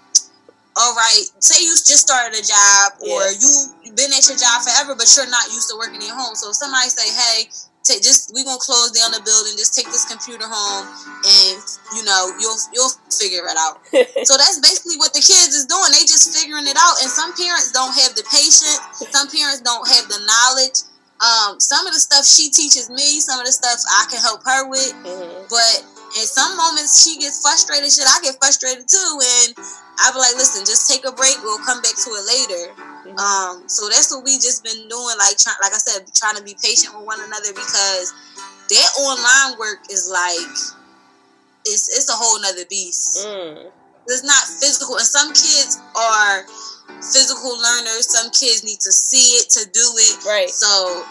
all 0.77 0.95
right, 0.95 1.27
say 1.39 1.63
you 1.63 1.71
just 1.71 2.03
started 2.07 2.39
a 2.39 2.43
job 2.43 2.99
or 3.03 3.23
yeah. 3.31 3.39
you've 3.39 3.97
been 3.97 4.11
at 4.11 4.27
your 4.27 4.39
job 4.39 4.63
forever, 4.63 4.95
but 4.95 5.07
you're 5.15 5.31
not 5.31 5.47
used 5.55 5.71
to 5.71 5.77
working 5.79 6.03
at 6.03 6.11
home. 6.11 6.35
So 6.35 6.51
if 6.51 6.57
somebody 6.57 6.91
say, 6.91 7.07
hey, 7.07 7.51
take 7.85 8.01
just 8.01 8.33
we 8.33 8.43
gonna 8.43 8.59
close 8.59 8.91
down 8.97 9.13
the 9.13 9.21
building, 9.21 9.55
just 9.61 9.77
take 9.77 9.87
this 9.93 10.09
computer 10.09 10.49
home 10.49 10.89
and 10.89 11.57
you 11.93 12.03
know, 12.03 12.33
you'll 12.41 12.57
you'll 12.73 12.93
figure 13.13 13.45
it 13.45 13.57
out. 13.61 13.85
so 14.27 14.35
that's 14.41 14.59
basically 14.59 14.97
what 14.97 15.13
the 15.13 15.21
kids 15.21 15.53
is 15.53 15.69
doing. 15.69 15.93
They 15.93 16.09
just 16.09 16.33
figuring 16.33 16.67
it 16.67 16.81
out. 16.81 16.97
And 17.05 17.13
some 17.13 17.37
parents 17.37 17.71
don't 17.71 17.93
have 17.93 18.17
the 18.17 18.25
patience, 18.33 18.81
some 19.13 19.29
parents 19.29 19.61
don't 19.61 19.85
have 19.87 20.09
the 20.09 20.19
knowledge. 20.25 20.89
Um, 21.23 21.57
some 21.63 21.87
of 21.87 21.95
the 21.95 22.03
stuff 22.03 22.27
she 22.27 22.51
teaches 22.51 22.91
me, 22.91 23.23
some 23.23 23.39
of 23.39 23.47
the 23.47 23.55
stuff 23.55 23.79
I 23.87 24.11
can 24.11 24.21
help 24.21 24.43
her 24.45 24.67
with. 24.69 24.93
Mm-hmm. 25.07 25.47
But 25.47 25.77
in 26.19 26.27
some 26.27 26.57
moments 26.59 27.07
she 27.07 27.17
gets 27.21 27.41
frustrated, 27.41 27.87
shit, 27.93 28.05
I 28.09 28.19
get 28.21 28.37
frustrated 28.41 28.89
too. 28.89 29.13
And 29.47 29.55
I 30.03 30.11
be 30.11 30.19
like, 30.19 30.35
listen, 30.35 30.67
just 30.67 30.91
take 30.91 31.07
a 31.07 31.15
break. 31.15 31.39
We'll 31.45 31.63
come 31.63 31.81
back 31.81 31.95
to 31.95 32.09
it 32.19 32.25
later. 32.27 32.94
Um, 33.19 33.69
so 33.69 33.89
that's 33.89 34.13
what 34.13 34.25
we 34.25 34.37
just 34.37 34.65
been 34.65 34.89
doing. 34.89 35.17
Like, 35.19 35.39
try, 35.39 35.53
like 35.63 35.73
I 35.73 35.79
said, 35.79 36.07
trying 36.15 36.37
to 36.37 36.43
be 36.43 36.57
patient 36.61 36.97
with 36.97 37.07
one 37.07 37.21
another 37.21 37.53
because 37.53 38.13
that 38.71 38.91
online 38.99 39.59
work 39.59 39.87
is 39.91 40.11
like, 40.11 40.51
it's 41.67 41.89
it's 41.89 42.11
a 42.11 42.17
whole 42.17 42.41
nother 42.43 42.67
beast. 42.69 43.27
Mm. 43.27 43.71
It's 44.07 44.25
not 44.25 44.45
physical, 44.61 44.97
and 44.97 45.07
some 45.07 45.33
kids 45.33 45.81
are 45.97 46.45
physical 47.01 47.57
learners. 47.57 48.11
Some 48.13 48.31
kids 48.31 48.65
need 48.65 48.81
to 48.81 48.93
see 48.93 49.41
it 49.41 49.49
to 49.57 49.71
do 49.73 49.87
it. 49.97 50.25
Right. 50.25 50.51
So, 50.51 51.05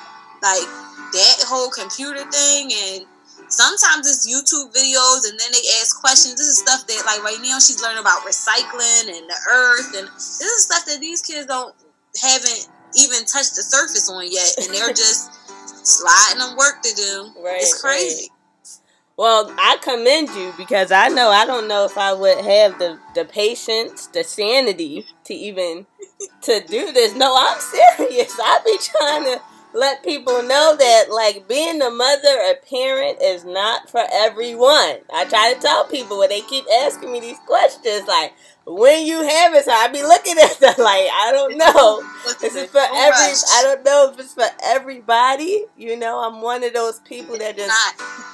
like 0.44 0.68
that 1.14 1.46
whole 1.48 1.70
computer 1.70 2.26
thing 2.30 2.70
and 2.74 3.06
sometimes 3.48 4.10
it's 4.10 4.26
YouTube 4.26 4.74
videos 4.74 5.30
and 5.30 5.40
then 5.40 5.52
they 5.54 5.64
ask 5.80 6.00
questions. 6.02 6.36
This 6.36 6.48
is 6.48 6.60
stuff 6.60 6.86
that 6.88 7.04
like 7.06 7.24
right 7.24 7.38
now 7.42 7.60
she's 7.60 7.82
learning 7.82 8.02
about 8.02 8.26
recycling 8.26 9.14
and 9.14 9.30
the 9.30 9.40
earth 9.50 9.94
and 9.96 10.08
this 10.08 10.42
is 10.42 10.66
stuff 10.66 10.86
that 10.86 11.00
these 11.00 11.22
kids 11.22 11.46
don't 11.46 11.74
haven't 12.22 12.68
even 12.96 13.26
touched 13.26 13.56
the 13.56 13.64
surface 13.64 14.10
on 14.10 14.26
yet 14.30 14.56
and 14.58 14.74
they're 14.74 14.94
just 14.94 15.32
sliding 15.86 16.40
them 16.40 16.58
work 16.58 16.82
to 16.84 16.96
do. 16.96 17.32
Right, 17.44 17.62
it's 17.62 17.82
crazy. 17.82 18.30
Right. 18.30 18.30
Well, 19.16 19.54
I 19.60 19.78
commend 19.84 20.30
you 20.30 20.54
because 20.58 20.92
I 20.92 21.08
know 21.10 21.30
I 21.30 21.46
don't 21.46 21.68
know 21.68 21.86
if 21.86 21.98
I 21.98 22.14
would 22.14 22.44
have 22.44 22.80
the 22.80 22.98
the 23.14 23.26
patience, 23.26 24.08
the 24.08 24.24
sanity 24.24 25.06
to 25.26 25.34
even 25.34 25.86
to 26.42 26.62
do 26.62 26.92
this. 26.92 27.16
No, 27.16 27.36
I'm 27.38 27.60
serious. 27.98 28.36
I 28.44 28.60
be 28.66 28.78
trying 28.82 29.24
to 29.26 29.42
let 29.76 30.04
people 30.04 30.42
know 30.44 30.76
that 30.78 31.06
like 31.12 31.48
being 31.48 31.82
a 31.82 31.92
mother, 31.92 32.28
a 32.28 32.56
parent 32.68 33.22
is 33.22 33.46
not 33.46 33.90
for 33.90 34.04
everyone. 34.12 34.98
I 35.14 35.26
try 35.26 35.54
to 35.54 35.60
tell 35.60 35.86
people 35.86 36.18
when 36.20 36.30
they 36.30 36.42
keep 36.42 36.66
asking 36.82 37.12
me 37.12 37.20
these 37.20 37.40
questions, 37.46 38.08
like 38.08 38.34
when 38.66 39.06
you 39.06 39.22
have 39.22 39.54
it, 39.54 39.66
so 39.66 39.72
I 39.72 39.90
be 39.90 40.02
looking 40.02 40.38
at 40.38 40.58
them 40.60 40.76
like 40.78 41.10
I 41.12 41.32
don't 41.34 41.58
know. 41.58 42.02
This 42.40 42.56
is 42.56 42.70
for 42.70 42.80
every. 42.80 42.92
I 42.96 43.62
don't 43.64 43.84
know 43.84 44.10
if 44.12 44.20
it's 44.20 44.34
for 44.34 44.46
everybody. 44.64 45.66
You 45.78 45.98
know, 45.98 46.20
I'm 46.24 46.42
one 46.42 46.64
of 46.64 46.74
those 46.74 47.00
people 47.02 47.38
that 47.40 47.58
just 47.58 47.72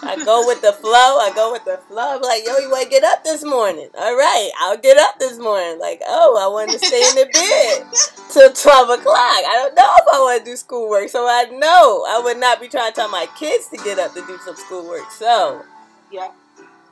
I 0.03 0.23
go 0.23 0.45
with 0.45 0.61
the 0.61 0.73
flow. 0.73 1.17
I 1.17 1.31
go 1.33 1.51
with 1.51 1.65
the 1.65 1.77
flow. 1.87 2.15
I'm 2.15 2.21
like, 2.21 2.45
yo, 2.45 2.57
you 2.57 2.69
want 2.69 2.83
to 2.83 2.89
get 2.89 3.03
up 3.03 3.23
this 3.23 3.43
morning? 3.43 3.89
All 3.97 4.15
right, 4.15 4.51
I'll 4.59 4.77
get 4.77 4.97
up 4.97 5.17
this 5.17 5.39
morning. 5.39 5.79
Like, 5.79 6.01
oh, 6.05 6.37
I 6.39 6.47
want 6.47 6.69
to 6.71 6.79
stay 6.79 7.01
in 7.01 7.15
the 7.15 7.25
bed 7.33 7.91
till 8.31 8.53
twelve 8.53 8.89
o'clock. 8.89 9.17
I 9.17 9.53
don't 9.63 9.75
know 9.75 9.91
if 9.97 10.13
I 10.13 10.19
want 10.19 10.45
to 10.45 10.51
do 10.51 10.55
schoolwork, 10.55 11.09
so 11.09 11.25
I 11.25 11.45
know 11.51 12.05
I 12.07 12.21
would 12.23 12.37
not 12.37 12.61
be 12.61 12.67
trying 12.67 12.91
to 12.91 12.95
tell 12.95 13.09
my 13.09 13.27
kids 13.37 13.67
to 13.69 13.77
get 13.77 13.97
up 13.97 14.13
to 14.13 14.21
do 14.27 14.37
some 14.45 14.55
schoolwork. 14.55 15.09
So, 15.09 15.63
yeah, 16.11 16.29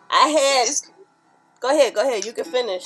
I 0.10 0.29
had. 0.29 0.70
Go 1.60 1.70
ahead, 1.70 1.94
go 1.94 2.01
ahead. 2.01 2.24
You 2.25 2.34
can 2.34 2.46
finish. 2.46 2.86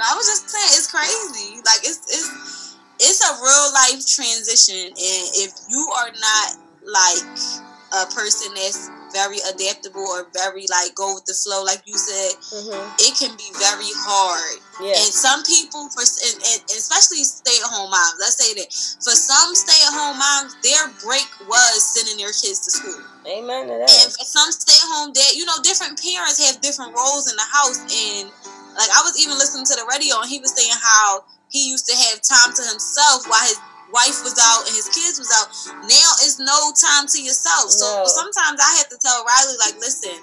I 0.00 0.14
was 0.16 0.26
just 0.26 0.50
saying 0.50 0.72
it's 0.74 0.90
crazy. 0.90 1.62
Like 1.64 1.82
it's 1.84 2.02
it's 2.10 2.76
it's 3.00 3.20
a 3.22 3.32
real 3.42 3.66
life 3.74 4.02
transition, 4.06 4.90
and 4.90 5.24
if 5.42 5.52
you 5.68 5.82
are 5.98 6.10
not 6.10 6.48
like 6.84 7.26
a 7.94 8.06
person 8.10 8.50
that's 8.54 8.90
very 9.14 9.38
adaptable 9.46 10.02
or 10.02 10.26
very 10.34 10.66
like 10.66 10.90
go 10.98 11.14
with 11.14 11.22
the 11.30 11.32
flow, 11.32 11.62
like 11.62 11.86
you 11.86 11.94
said, 11.94 12.34
mm-hmm. 12.50 12.82
it 12.98 13.14
can 13.14 13.30
be 13.38 13.46
very 13.54 13.90
hard. 14.02 14.58
Yeah. 14.82 14.98
And 14.98 15.10
some 15.14 15.46
people, 15.46 15.86
for 15.94 16.02
and, 16.02 16.36
and 16.42 16.60
especially 16.74 17.22
stay 17.22 17.54
at 17.62 17.70
home 17.70 17.94
moms, 17.94 18.18
let's 18.18 18.34
say 18.34 18.50
that 18.58 18.66
for 18.98 19.14
some 19.14 19.54
stay 19.54 19.78
at 19.86 19.94
home 19.94 20.18
moms, 20.18 20.58
their 20.66 20.90
break 21.06 21.26
was 21.46 21.78
sending 21.94 22.18
their 22.18 22.34
kids 22.34 22.66
to 22.66 22.70
school. 22.74 23.00
Amen 23.30 23.70
to 23.70 23.78
that. 23.78 23.86
And 23.86 24.10
for 24.10 24.26
some 24.26 24.50
stay 24.50 24.74
at 24.74 24.90
home 24.90 25.14
dad, 25.14 25.38
you 25.38 25.46
know, 25.46 25.62
different 25.62 25.94
parents 26.02 26.42
have 26.42 26.58
different 26.58 26.90
roles 26.90 27.30
in 27.30 27.38
the 27.38 27.48
house, 27.54 27.78
and 27.86 28.26
like 28.74 28.90
I 28.90 29.00
was 29.06 29.14
even 29.18 29.38
listening 29.38 29.64
to 29.66 29.76
the 29.78 29.86
radio 29.86 30.20
and 30.20 30.28
he 30.28 30.38
was 30.38 30.54
saying 30.54 30.74
how 30.74 31.24
he 31.50 31.70
used 31.70 31.86
to 31.86 31.94
have 31.94 32.18
time 32.22 32.50
to 32.54 32.62
himself 32.66 33.26
while 33.30 33.42
his 33.46 33.58
wife 33.94 34.26
was 34.26 34.34
out 34.42 34.66
and 34.66 34.74
his 34.74 34.90
kids 34.90 35.22
was 35.22 35.30
out. 35.30 35.48
Now 35.86 36.10
it's 36.26 36.42
no 36.42 36.74
time 36.74 37.06
to 37.06 37.18
yourself. 37.22 37.70
So 37.70 37.86
no. 37.86 38.02
sometimes 38.06 38.58
I 38.58 38.82
have 38.82 38.90
to 38.90 38.98
tell 38.98 39.22
Riley 39.22 39.56
like, 39.62 39.78
listen, 39.78 40.18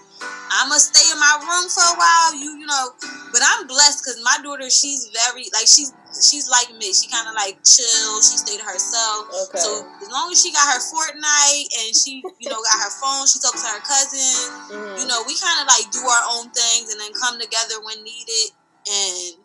I'm 0.52 0.68
gonna 0.68 0.84
stay 0.84 1.04
in 1.08 1.20
my 1.20 1.36
room 1.40 1.66
for 1.72 1.80
a 1.80 1.96
while. 1.96 2.36
You 2.36 2.60
you 2.60 2.68
know, 2.68 2.92
but 3.32 3.40
I'm 3.40 3.68
blessed 3.68 4.04
because 4.04 4.20
my 4.24 4.38
daughter 4.44 4.70
she's 4.70 5.08
very 5.16 5.48
like 5.56 5.68
she's 5.68 5.96
she's 6.12 6.52
like 6.52 6.68
me. 6.76 6.92
She 6.92 7.08
kind 7.08 7.28
of 7.28 7.36
like 7.40 7.64
chill. 7.64 8.20
She 8.20 8.36
stayed 8.36 8.60
to 8.60 8.68
herself. 8.68 9.32
Okay. 9.48 9.64
So 9.64 9.88
as 10.04 10.10
long 10.12 10.28
as 10.32 10.44
she 10.44 10.52
got 10.52 10.68
her 10.68 10.82
Fortnite 10.84 11.68
and 11.82 11.96
she 11.96 12.20
you 12.40 12.52
know 12.52 12.60
got 12.60 12.78
her 12.84 12.94
phone, 13.00 13.24
she 13.32 13.40
talks 13.40 13.64
to 13.64 13.70
her 13.72 13.84
cousin. 13.84 14.76
Mm-hmm. 14.76 15.00
You 15.00 15.08
know, 15.08 15.24
we 15.24 15.40
kind 15.40 15.64
of 15.64 15.72
like 15.72 15.88
do 15.96 16.04
our 16.04 16.26
own 16.36 16.52
things 16.52 16.92
and 16.92 17.00
then 17.00 17.16
come 17.16 17.40
together 17.40 17.80
when 17.88 18.04
needed 18.04 18.52
and 18.86 19.40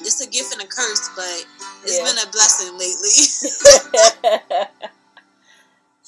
it's 0.00 0.20
a 0.20 0.28
gift 0.30 0.52
and 0.52 0.62
a 0.62 0.66
curse, 0.66 1.10
but 1.16 1.46
it's 1.84 1.98
yeah. 1.98 2.04
been 2.04 2.18
a 2.18 2.28
blessing 2.30 2.74
lately. 2.78 3.14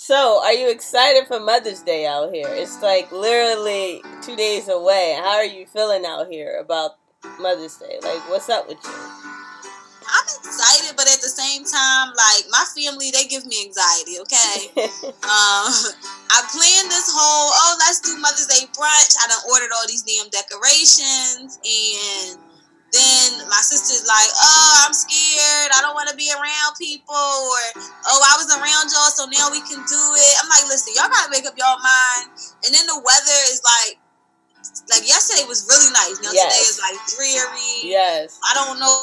so, 0.01 0.41
are 0.43 0.55
you 0.55 0.71
excited 0.71 1.29
for 1.29 1.39
Mother's 1.39 1.83
Day 1.83 2.07
out 2.07 2.33
here? 2.33 2.49
It's 2.49 2.81
like 2.81 3.13
literally 3.13 4.01
two 4.23 4.35
days 4.35 4.67
away. 4.67 5.15
How 5.21 5.37
are 5.37 5.45
you 5.45 5.67
feeling 5.67 6.07
out 6.07 6.27
here 6.33 6.57
about 6.59 6.93
Mother's 7.39 7.77
Day? 7.77 7.99
Like, 8.01 8.27
what's 8.31 8.49
up 8.49 8.67
with 8.67 8.79
you? 8.83 8.91
I'm 8.91 10.25
excited, 10.25 10.97
but 10.97 11.05
at 11.05 11.21
the 11.21 11.29
same 11.29 11.69
time, 11.69 12.17
like 12.17 12.49
my 12.49 12.65
family, 12.73 13.13
they 13.13 13.27
give 13.27 13.45
me 13.45 13.61
anxiety. 13.61 14.17
Okay, 14.25 14.73
um, 15.05 15.69
I 16.33 16.49
planned 16.49 16.89
this 16.89 17.13
whole 17.13 17.53
oh 17.53 17.77
let's 17.81 18.01
do 18.01 18.17
Mother's 18.17 18.47
Day 18.47 18.65
brunch. 18.73 19.17
I 19.21 19.29
done 19.29 19.53
ordered 19.53 19.69
all 19.77 19.85
these 19.87 20.01
damn 20.01 20.33
decorations 20.33 21.61
and 21.61 22.41
then 22.91 23.47
my 23.47 23.63
sister's 23.63 24.03
like, 24.03 24.31
oh, 24.35 24.87
I'm 24.87 24.95
scared. 24.95 25.71
I 25.75 25.79
don't 25.83 25.95
want 25.95 26.11
to 26.11 26.17
be 26.19 26.27
around 26.35 26.75
people. 26.75 27.15
Or, 27.15 27.63
oh, 28.11 28.21
I 28.27 28.35
was 28.35 28.51
around 28.51 28.91
y'all, 28.91 29.15
so 29.15 29.31
now 29.31 29.47
we 29.51 29.63
can 29.63 29.79
do 29.79 30.03
it. 30.19 30.33
I'm 30.43 30.51
like, 30.51 30.67
listen, 30.67 30.95
y'all 30.99 31.11
got 31.11 31.27
to 31.27 31.31
make 31.31 31.47
up 31.47 31.55
y'all 31.55 31.79
mind. 31.79 32.35
And 32.67 32.71
then 32.75 32.87
the 32.91 32.99
weather 32.99 33.41
is 33.51 33.63
like, 33.63 34.03
like 34.91 35.07
yesterday 35.07 35.47
was 35.47 35.67
really 35.71 35.91
nice. 35.95 36.19
Now 36.19 36.35
yes. 36.35 36.51
today 36.51 36.65
is 36.67 36.79
like 36.83 36.99
dreary. 37.15 37.75
Yes. 37.87 38.39
I 38.43 38.59
don't 38.59 38.79
know 38.83 38.97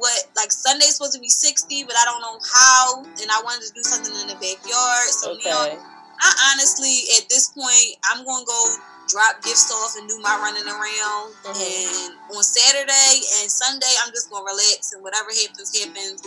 what, 0.00 0.18
like 0.34 0.50
Sunday's 0.50 0.96
supposed 0.96 1.14
to 1.14 1.20
be 1.20 1.28
60, 1.28 1.84
but 1.84 1.94
I 2.00 2.04
don't 2.08 2.24
know 2.24 2.40
how. 2.40 3.04
And 3.04 3.28
I 3.28 3.40
wanted 3.44 3.68
to 3.68 3.72
do 3.76 3.84
something 3.84 4.12
in 4.24 4.26
the 4.26 4.40
backyard. 4.40 5.08
So 5.12 5.36
okay. 5.36 5.52
now 5.52 5.98
I 6.20 6.30
honestly, 6.52 7.06
at 7.18 7.28
this 7.28 7.48
point, 7.54 7.94
I'm 8.10 8.24
gonna 8.24 8.44
go 8.44 8.60
drop 9.08 9.40
gifts 9.42 9.72
off 9.72 9.96
and 9.96 10.06
do 10.08 10.20
my 10.20 10.36
running 10.38 10.68
around. 10.68 11.34
Mm-hmm. 11.42 11.56
And 11.56 12.12
on 12.36 12.44
Saturday 12.44 13.14
and 13.40 13.48
Sunday, 13.48 13.90
I'm 14.04 14.12
just 14.12 14.30
gonna 14.30 14.44
relax 14.44 14.92
and 14.92 15.02
whatever 15.02 15.32
happens, 15.32 15.72
happens. 15.72 16.20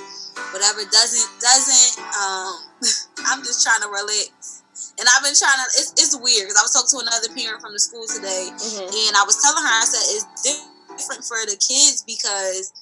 Whatever 0.51 0.83
doesn't, 0.89 1.29
doesn't. 1.39 1.93
Um, 2.17 2.53
I'm 3.29 3.41
just 3.45 3.63
trying 3.63 3.81
to 3.85 3.89
relax. 3.89 4.65
And 4.97 5.05
I've 5.05 5.23
been 5.23 5.37
trying 5.37 5.61
to. 5.61 5.67
It's, 5.77 5.93
it's 5.95 6.17
weird 6.17 6.49
because 6.49 6.57
I 6.57 6.65
was 6.65 6.73
talking 6.73 6.91
to 6.97 7.05
another 7.05 7.29
parent 7.31 7.61
from 7.61 7.71
the 7.71 7.81
school 7.81 8.03
today, 8.09 8.49
mm-hmm. 8.49 8.89
and 8.89 9.13
I 9.15 9.23
was 9.23 9.37
telling 9.39 9.61
her, 9.61 9.75
I 9.77 9.85
said 9.85 10.03
it's 10.17 10.27
different 10.97 11.23
for 11.23 11.39
the 11.45 11.55
kids 11.55 12.03
because 12.03 12.73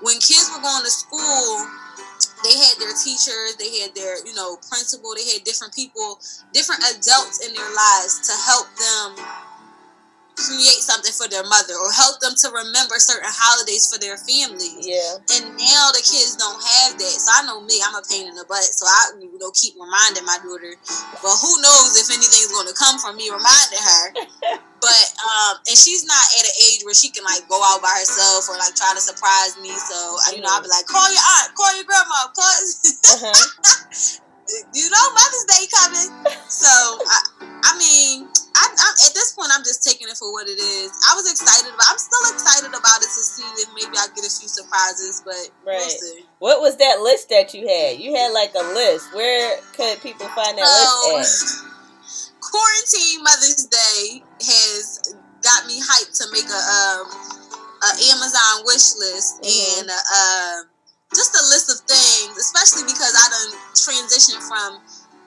when 0.00 0.16
kids 0.22 0.48
were 0.54 0.62
going 0.62 0.84
to 0.84 0.90
school 0.90 1.66
they 2.42 2.56
had 2.56 2.78
their 2.78 2.94
teachers, 2.96 3.56
they 3.58 3.80
had 3.80 3.94
their, 3.94 4.24
you 4.26 4.34
know, 4.34 4.56
principal, 4.68 5.14
they 5.14 5.28
had 5.32 5.44
different 5.44 5.74
people, 5.74 6.18
different 6.52 6.82
adults 6.84 7.44
in 7.46 7.52
their 7.54 7.70
lives 7.74 8.20
to 8.26 8.34
help 8.48 8.68
them 8.76 9.26
create 10.40 10.80
something 10.80 11.12
for 11.12 11.28
their 11.28 11.44
mother 11.44 11.76
or 11.76 11.92
help 11.92 12.20
them 12.24 12.32
to 12.32 12.48
remember 12.48 12.96
certain 12.96 13.28
holidays 13.28 13.88
for 13.88 14.00
their 14.00 14.16
family. 14.16 14.80
Yeah. 14.80 15.20
And 15.36 15.52
now 15.54 15.92
the 15.92 16.00
kids 16.00 16.36
don't 16.40 16.58
have 16.58 16.96
that. 16.96 17.16
So 17.20 17.28
I 17.30 17.46
know 17.46 17.60
me, 17.60 17.78
I'm 17.84 17.96
a 17.96 18.04
pain 18.04 18.26
in 18.26 18.34
the 18.34 18.44
butt. 18.48 18.64
So 18.64 18.88
I 18.88 19.20
you 19.20 19.38
know 19.38 19.52
keep 19.52 19.76
reminding 19.76 20.24
my 20.24 20.40
daughter. 20.40 20.74
But 21.20 21.34
who 21.38 21.52
knows 21.60 21.96
if 22.00 22.08
anything's 22.08 22.50
gonna 22.50 22.74
come 22.74 22.96
from 22.98 23.20
me 23.20 23.28
reminding 23.28 23.82
her. 23.84 24.04
but 24.84 25.04
um 25.20 25.60
and 25.68 25.76
she's 25.76 26.08
not 26.08 26.24
at 26.40 26.44
an 26.48 26.56
age 26.72 26.82
where 26.88 26.96
she 26.96 27.12
can 27.12 27.22
like 27.22 27.44
go 27.46 27.60
out 27.60 27.84
by 27.84 27.92
herself 28.00 28.48
or 28.48 28.56
like 28.56 28.72
try 28.74 28.90
to 28.96 29.02
surprise 29.02 29.54
me. 29.60 29.70
So 29.76 29.98
you 30.32 30.40
know, 30.40 30.50
I'll 30.50 30.64
be 30.64 30.72
like, 30.72 30.88
call 30.88 31.06
your 31.12 31.26
aunt, 31.38 31.52
call 31.54 31.72
your 31.76 31.84
grandma, 31.84 32.32
call 32.32 32.48
uh-huh. 32.48 34.20
get 44.70 44.90
a 44.90 44.94
few 44.94 45.12
surprises, 45.12 45.22
but 45.24 45.50
right. 45.66 45.94
we'll 46.00 46.24
What 46.38 46.60
was 46.60 46.76
that 46.78 47.00
list 47.00 47.28
that 47.30 47.54
you 47.54 47.66
had? 47.66 47.98
You 47.98 48.14
had 48.14 48.32
like 48.32 48.52
a 48.54 48.66
list. 48.74 49.14
Where 49.14 49.58
could 49.74 50.00
people 50.02 50.28
find 50.28 50.58
that 50.58 51.14
list 51.14 51.66
at? 51.66 52.36
Quarantine 52.40 53.22
Mother's 53.22 53.66
Day 53.66 54.22
has 54.40 55.14
got 55.42 55.66
me 55.66 55.80
hyped 55.80 56.18
to 56.18 56.26
make 56.32 56.48
a 56.48 56.62
um, 56.62 57.06
a 57.80 57.90
Amazon 58.12 58.64
wish 58.64 58.96
list 58.98 59.42
mm-hmm. 59.42 59.80
and. 59.80 59.90
Uh, 59.90 60.70
just 61.10 61.34
a 61.34 61.42
list 61.50 61.66
of 61.66 61.78
things, 61.90 62.38
especially 62.38 62.86
because 62.86 63.10
I 63.18 63.26
done 63.34 63.50
transitioned 63.74 64.46
from 64.46 64.78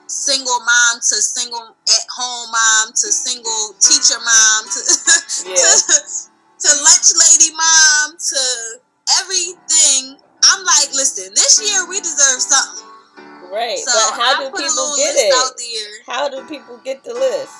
single 0.06 0.60
mom 0.60 0.96
to 1.00 1.16
single 1.20 1.76
at 1.88 2.06
home 2.08 2.50
mom 2.52 2.92
to 2.92 3.12
single 3.12 3.74
teacher 3.80 4.20
mom 4.20 4.64
to 4.68 4.80
yeah. 5.48 5.56
to, 5.56 5.94
to 6.60 6.68
lunch 6.84 7.08
lady 7.16 7.50
mom 7.56 8.16
to 8.16 8.40
everything. 9.20 10.16
I'm 10.44 10.64
like, 10.64 10.92
listen, 10.92 11.32
this 11.34 11.60
year 11.60 11.88
we 11.88 12.00
deserve 12.00 12.40
something. 12.40 12.84
Right. 13.52 13.78
So 13.78 13.92
but 13.92 14.18
how 14.18 14.40
do 14.40 14.50
people 14.50 14.96
get 14.96 15.14
it? 15.16 15.32
How 16.06 16.28
do 16.28 16.44
people 16.48 16.80
get 16.84 17.04
the 17.04 17.14
list? 17.14 17.54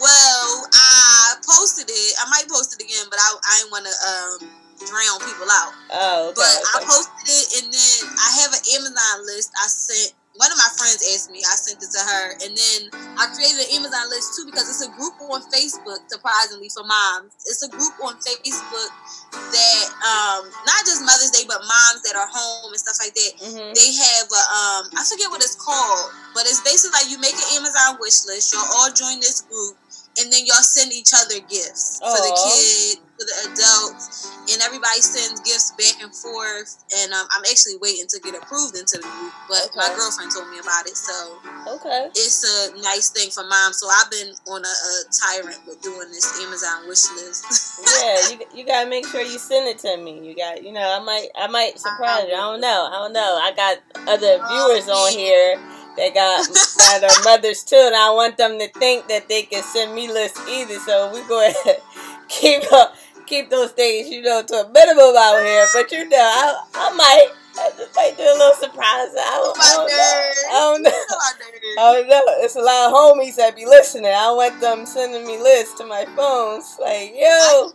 Well, 0.00 0.46
I 0.72 1.34
posted 1.42 1.90
it. 1.90 2.14
I 2.22 2.30
might 2.30 2.46
post 2.48 2.78
it 2.78 2.84
again, 2.84 3.06
but 3.10 3.18
I 3.18 3.28
I 3.34 3.52
ain't 3.62 3.70
want 3.72 3.84
to 3.86 3.94
um 4.06 4.50
drown 4.86 5.18
people 5.26 5.50
out. 5.50 5.72
Oh, 5.90 6.30
okay, 6.30 6.38
But 6.38 6.54
okay. 6.54 6.70
I 6.70 6.78
posted 6.86 7.26
it, 7.26 7.46
and 7.58 7.66
then 7.74 7.98
I 8.14 8.28
have 8.46 8.54
an 8.54 8.62
Amazon 8.78 9.26
list. 9.26 9.50
I 9.58 9.66
sent 9.66 10.14
one 10.38 10.54
of 10.54 10.58
my 10.58 10.70
friends 10.78 11.02
asked 11.10 11.34
me. 11.34 11.42
I 11.42 11.58
sent 11.58 11.82
it 11.82 11.90
to 11.90 12.02
her, 12.02 12.24
and 12.46 12.54
then 12.54 12.80
I 13.18 13.26
created 13.34 13.58
an 13.58 13.82
Amazon 13.82 14.06
list 14.06 14.38
too 14.38 14.46
because 14.46 14.70
it's 14.70 14.86
a 14.86 14.90
group 14.94 15.18
on 15.18 15.42
Facebook. 15.50 15.98
Surprisingly, 16.06 16.70
for 16.70 16.86
moms, 16.86 17.34
it's 17.50 17.66
a 17.66 17.70
group 17.70 17.98
on 18.06 18.14
Facebook 18.22 18.90
that 19.34 19.84
um, 19.98 20.46
not 20.62 20.86
just 20.86 21.02
Mother's 21.02 21.34
Day, 21.34 21.42
but 21.50 21.58
moms 21.58 22.06
that 22.06 22.14
are 22.14 22.30
home 22.30 22.70
and 22.70 22.78
stuff 22.78 23.02
like 23.02 23.18
that. 23.18 23.32
Mm-hmm. 23.50 23.70
They 23.74 23.88
have 23.98 24.26
a, 24.30 24.42
um, 24.54 24.82
I 24.94 25.02
forget 25.02 25.26
what 25.26 25.42
it's 25.42 25.58
called, 25.58 26.14
but 26.38 26.46
it's 26.46 26.62
basically 26.62 26.94
like 26.94 27.10
you 27.10 27.18
make 27.18 27.34
an 27.34 27.58
Amazon 27.58 27.98
wish 27.98 28.22
list. 28.30 28.54
You'll 28.54 28.62
all 28.78 28.94
join 28.94 29.18
this 29.18 29.42
group, 29.42 29.74
and 30.22 30.30
then 30.30 30.46
y'all 30.46 30.62
send 30.62 30.94
each 30.94 31.10
other 31.18 31.42
gifts 31.50 31.98
Aww. 31.98 32.14
for 32.14 32.20
the 32.22 32.32
kid 32.46 33.07
for 33.18 33.26
the 33.26 33.38
adults, 33.50 34.30
and 34.46 34.62
everybody 34.62 35.02
sends 35.02 35.42
gifts 35.42 35.74
back 35.74 35.98
and 35.98 36.14
forth. 36.14 36.86
And 37.02 37.12
um, 37.12 37.26
I'm 37.34 37.42
actually 37.50 37.76
waiting 37.82 38.06
to 38.14 38.18
get 38.22 38.38
approved 38.38 38.78
into 38.78 39.02
the 39.02 39.10
group, 39.10 39.34
but 39.50 39.66
okay. 39.66 39.82
my 39.82 39.90
girlfriend 39.98 40.30
told 40.30 40.46
me 40.54 40.62
about 40.62 40.86
it, 40.86 40.94
so 40.94 41.42
okay, 41.66 42.14
it's 42.14 42.46
a 42.46 42.78
nice 42.80 43.10
thing 43.10 43.30
for 43.34 43.42
mom. 43.42 43.74
So 43.74 43.90
I've 43.90 44.10
been 44.10 44.30
on 44.46 44.62
a, 44.62 44.70
a 44.70 44.94
tyrant 45.10 45.58
with 45.66 45.82
doing 45.82 46.08
this 46.14 46.30
Amazon 46.38 46.86
wish 46.86 47.10
list. 47.18 47.42
yeah, 47.82 48.30
you, 48.30 48.36
you 48.62 48.64
gotta 48.64 48.88
make 48.88 49.06
sure 49.10 49.20
you 49.20 49.38
send 49.38 49.66
it 49.66 49.82
to 49.82 49.98
me. 49.98 50.22
You 50.22 50.38
got, 50.38 50.62
you 50.62 50.70
know, 50.70 50.86
I 50.86 51.02
might 51.02 51.28
I 51.34 51.50
might 51.50 51.78
surprise 51.78 52.30
you. 52.30 52.38
I 52.38 52.46
don't 52.46 52.62
know. 52.62 52.86
I 52.86 52.96
don't 53.02 53.12
know. 53.12 53.34
I 53.42 53.50
got 53.52 53.82
other 54.06 54.38
viewers 54.46 54.86
oh, 54.86 55.10
on 55.10 55.12
here 55.12 55.58
they 55.98 56.10
got 56.12 56.46
that 56.78 57.02
are 57.02 57.24
mothers 57.24 57.64
too, 57.64 57.76
and 57.76 57.94
I 57.94 58.10
want 58.10 58.36
them 58.36 58.58
to 58.58 58.68
think 58.78 59.08
that 59.08 59.28
they 59.28 59.42
can 59.42 59.62
send 59.62 59.94
me 59.94 60.06
lists 60.06 60.40
either. 60.48 60.78
So 60.78 61.12
we 61.12 61.26
go 61.26 61.46
ahead 61.46 61.82
keep 62.28 62.72
up 62.72 62.94
keep 63.28 63.50
those 63.50 63.70
things, 63.72 64.08
you 64.08 64.22
know, 64.22 64.42
to 64.42 64.54
a 64.64 64.68
minimum 64.72 65.14
out 65.16 65.44
here. 65.44 65.66
But 65.74 65.92
you 65.92 66.08
know, 66.08 66.16
I, 66.16 66.64
I 66.74 66.96
might. 66.96 67.28
I 67.58 67.74
just 67.74 67.90
might 67.96 68.14
do 68.14 68.22
a 68.22 68.38
little 68.38 68.54
surprise. 68.54 69.10
I 69.18 69.34
don't, 69.34 69.58
I 69.58 69.68
don't 69.74 69.90
know. 69.90 70.14
I 70.46 70.58
don't 70.62 70.82
know. 70.86 70.90
I 71.82 71.84
don't 71.98 72.06
know. 72.06 72.22
It's 72.46 72.54
a 72.54 72.62
lot 72.62 72.86
of 72.86 72.94
homies 72.94 73.34
that 73.34 73.56
be 73.56 73.66
listening. 73.66 74.14
I 74.14 74.30
want 74.30 74.60
them 74.62 74.86
sending 74.86 75.26
me 75.26 75.42
lists 75.42 75.74
to 75.82 75.84
my 75.84 76.06
phones. 76.14 76.78
Like, 76.78 77.18
yo, 77.18 77.74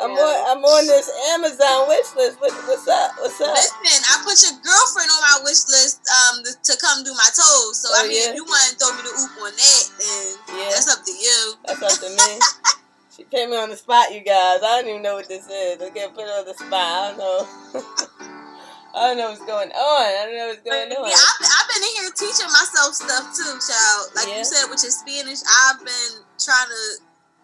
I'm 0.00 0.16
on 0.16 0.36
I'm 0.48 0.64
on 0.64 0.88
this 0.88 1.12
Amazon 1.36 1.84
wish 1.92 2.08
list. 2.16 2.40
What, 2.40 2.56
what's 2.64 2.88
up? 2.88 3.12
What's 3.20 3.36
up? 3.44 3.52
Listen, 3.52 4.00
I 4.08 4.24
put 4.24 4.40
your 4.40 4.56
girlfriend 4.56 5.12
on 5.12 5.20
my 5.20 5.36
wish 5.44 5.68
list 5.68 6.00
um 6.08 6.40
to 6.40 6.72
come 6.80 7.04
do 7.04 7.12
my 7.12 7.28
toes. 7.36 7.84
So 7.84 7.92
oh, 7.92 8.00
I 8.00 8.08
mean, 8.08 8.16
yeah? 8.16 8.32
if 8.32 8.40
you 8.40 8.44
want 8.48 8.72
to 8.72 8.80
throw 8.80 8.96
me 8.96 9.04
the 9.04 9.12
oop 9.12 9.36
on 9.36 9.52
that, 9.52 9.84
then 10.00 10.24
yeah. 10.56 10.72
that's 10.72 10.88
up 10.88 11.04
to 11.04 11.12
you. 11.12 11.60
That's 11.68 11.84
up 11.84 11.92
to 11.92 12.08
me. 12.08 12.40
She 13.20 13.28
put 13.28 13.52
me 13.52 13.56
on 13.60 13.68
the 13.68 13.76
spot, 13.76 14.08
you 14.16 14.24
guys. 14.24 14.64
I 14.64 14.80
don't 14.80 14.88
even 14.88 15.02
know 15.04 15.20
what 15.20 15.28
this 15.28 15.44
is. 15.44 15.76
I 15.76 15.92
get 15.92 16.16
put 16.16 16.24
on 16.24 16.48
the 16.48 16.56
spot. 16.56 16.72
I 16.72 17.12
don't 17.12 17.18
know. 17.20 17.44
I 18.96 19.12
don't 19.12 19.18
know 19.20 19.28
what's 19.28 19.44
going 19.44 19.68
on. 19.68 20.08
I 20.08 20.24
don't 20.24 20.40
know 20.40 20.48
what's 20.48 20.64
going 20.64 20.88
on. 20.88 21.04
Yeah, 21.04 21.20
I've, 21.20 21.44
I've 21.44 21.68
been 21.68 21.84
in 21.84 21.92
here 22.00 22.08
teaching 22.16 22.48
myself 22.48 22.96
stuff 22.96 23.28
too, 23.36 23.52
child. 23.60 24.16
Like 24.16 24.32
yeah. 24.32 24.40
you 24.40 24.44
said 24.48 24.72
with 24.72 24.80
your 24.80 24.88
Spanish, 24.96 25.44
I've 25.44 25.84
been 25.84 26.24
trying 26.40 26.72
to 26.72 26.82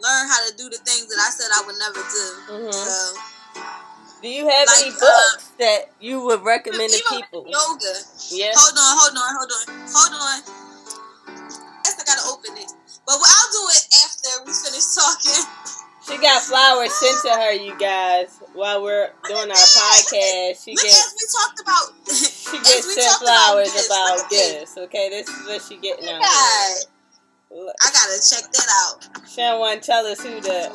learn 0.01 0.25
how 0.33 0.49
to 0.49 0.57
do 0.57 0.73
the 0.73 0.81
things 0.81 1.13
that 1.13 1.21
I 1.21 1.29
said 1.29 1.53
I 1.53 1.61
would 1.69 1.77
never 1.77 2.01
do. 2.09 2.25
Mm-hmm. 2.57 2.73
So. 2.73 2.97
Do 4.25 4.33
you 4.33 4.49
have 4.49 4.65
like, 4.73 4.81
any 4.81 4.97
books 4.97 5.53
uh, 5.53 5.61
that 5.61 5.93
you 6.01 6.25
would 6.25 6.41
recommend 6.41 6.89
to 6.89 7.05
people? 7.21 7.45
Yoga. 7.45 7.93
Yeah. 8.33 8.57
Hold 8.57 8.81
on, 8.81 8.93
hold 8.97 9.13
on, 9.13 9.29
hold 9.37 9.53
on, 9.53 9.67
hold 9.93 10.13
on. 10.25 10.66
But 13.07 13.15
I'll 13.23 13.51
do 13.55 13.63
it 13.71 13.87
after 14.03 14.29
we 14.45 14.53
finish 14.53 14.83
talking. 14.99 15.47
She 16.07 16.19
got 16.19 16.43
flowers 16.43 16.93
sent 16.93 17.19
to 17.23 17.31
her, 17.31 17.53
you 17.53 17.79
guys, 17.79 18.41
while 18.55 18.83
we're 18.83 19.11
doing 19.27 19.51
our 19.51 19.57
podcast. 19.57 20.65
She 20.65 20.75
Look, 20.75 20.85
gets. 20.85 21.15
we 21.15 21.27
talked 21.31 21.61
about. 21.61 21.87
She 22.47 22.59
gets 22.59 22.95
sent 22.95 23.19
flowers 23.19 23.75
about, 23.87 24.31
gifts. 24.31 24.79
Okay, 24.79 25.09
this 25.11 25.29
is 25.29 25.47
what 25.47 25.63
she 25.63 25.77
getting 25.79 26.09
out. 26.09 26.23
I 26.23 27.91
gotta 27.91 28.23
check 28.23 28.53
that 28.53 28.69
out. 28.83 29.29
She 29.29 29.41
don't 29.41 29.81
to 29.81 29.87
tell 29.87 30.07
us 30.07 30.21
who 30.23 30.41
the 30.41 30.69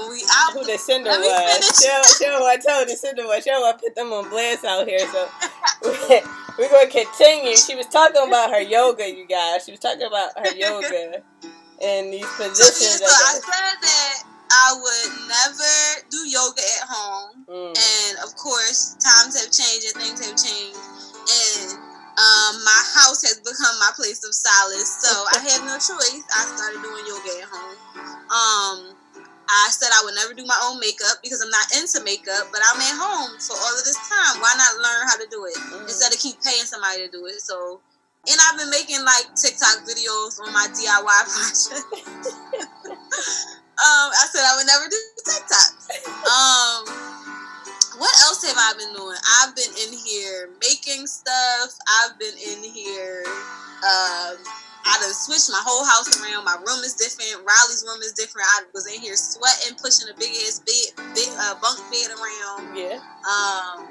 who 0.54 0.66
the 0.66 0.78
sender 0.78 1.12
was. 1.12 1.80
She 1.82 2.26
don't 2.26 2.62
to 2.62 2.68
tell 2.68 2.86
the 2.86 2.96
sender 2.96 3.24
was. 3.26 3.44
She 3.44 3.50
don't 3.50 3.80
put 3.80 3.96
them 3.96 4.12
on 4.12 4.30
blast 4.30 4.66
out 4.66 4.86
here. 4.88 5.00
So 5.00 5.30
we're 6.58 6.70
going 6.70 6.90
to 6.90 7.06
continue. 7.06 7.56
She 7.56 7.76
was 7.76 7.88
talking 7.88 8.28
about 8.28 8.52
her 8.52 8.62
yoga, 8.62 9.10
you 9.10 9.26
guys. 9.28 9.66
She 9.66 9.72
was 9.72 9.80
talking 9.80 10.08
about 10.08 10.32
her 10.38 10.56
yoga 10.56 11.24
in 11.82 12.12
these 12.12 12.30
positions. 12.38 13.02
So, 13.02 13.06
yeah, 13.06 13.10
so 13.10 13.26
I 13.26 13.34
said 13.42 13.76
that 13.82 14.16
I 14.52 14.70
would 14.78 15.12
never 15.28 15.74
do 16.10 16.22
yoga 16.30 16.62
at 16.62 16.86
home, 16.88 17.46
mm. 17.50 17.74
and 17.74 18.14
of 18.24 18.36
course, 18.38 18.96
times 19.02 19.40
have 19.40 19.50
changed 19.50 19.90
and 19.90 19.98
things 19.98 20.20
have 20.22 20.38
changed, 20.38 20.78
and 20.78 21.92
um, 22.20 22.54
my 22.62 22.82
house 23.02 23.24
has 23.24 23.40
become 23.40 23.76
my 23.80 23.92
place 23.96 24.22
of 24.28 24.36
solace. 24.36 25.02
So 25.02 25.12
I 25.32 25.40
had 25.42 25.64
no 25.64 25.80
choice. 25.80 26.24
I 26.36 26.44
started 26.54 26.84
doing 26.84 27.04
yoga 27.08 27.32
at 27.42 27.50
home. 27.50 27.78
Um, 28.30 28.78
I 29.52 29.68
said 29.72 29.92
I 29.92 30.04
would 30.04 30.16
never 30.16 30.36
do 30.36 30.46
my 30.46 30.56
own 30.64 30.80
makeup 30.80 31.20
because 31.24 31.42
I'm 31.44 31.52
not 31.52 31.68
into 31.76 32.00
makeup, 32.04 32.52
but 32.52 32.62
I'm 32.64 32.80
at 32.80 32.96
home 32.96 33.36
for 33.40 33.56
all 33.56 33.74
of 33.76 33.84
this 33.84 34.00
time. 34.08 34.40
Why 34.40 34.52
not 34.56 34.80
learn 34.80 35.04
how 35.08 35.18
to 35.20 35.28
do 35.32 35.44
it 35.48 35.58
mm. 35.58 35.84
instead 35.88 36.14
of 36.14 36.20
keep 36.20 36.40
paying 36.44 36.68
somebody 36.68 37.08
to 37.08 37.12
do 37.12 37.26
it? 37.28 37.40
So 37.42 37.82
and 38.30 38.38
I've 38.38 38.58
been 38.58 38.70
making 38.70 39.02
like 39.04 39.34
TikTok 39.36 39.86
videos 39.88 40.40
on 40.42 40.54
my 40.54 40.68
DIY 40.70 41.22
project. 41.32 42.28
um, 42.86 44.08
I 44.14 44.26
said 44.30 44.44
I 44.46 44.54
would 44.58 44.68
never 44.68 44.86
do 44.90 45.00
TikTok. 45.26 45.70
Um, 46.26 46.82
what 47.98 48.14
else 48.26 48.44
have 48.46 48.58
I 48.58 48.74
been 48.78 48.94
doing? 48.94 49.18
I've 49.42 49.56
been 49.56 49.72
in 49.88 49.94
here 49.98 50.50
making 50.62 51.08
stuff. 51.08 51.74
I've 52.02 52.18
been 52.20 52.36
in 52.38 52.64
here 52.64 53.24
um, 53.82 54.38
I 54.86 54.98
done 55.02 55.14
switched 55.14 55.50
my 55.50 55.62
whole 55.62 55.86
house 55.86 56.10
around. 56.22 56.46
My 56.46 56.58
room 56.58 56.82
is 56.86 56.94
different. 56.94 57.46
Riley's 57.46 57.86
room 57.86 58.02
is 58.02 58.14
different. 58.14 58.48
I 58.58 58.66
was 58.74 58.86
in 58.90 59.00
here 59.02 59.16
sweating, 59.16 59.78
pushing 59.78 60.10
a 60.10 60.18
big 60.18 60.34
ass 60.46 60.62
bed, 60.62 61.14
big 61.14 61.30
uh, 61.38 61.56
bunk 61.62 61.78
bed 61.94 62.10
around. 62.14 62.78
Yeah. 62.78 62.98
Um, 63.26 63.90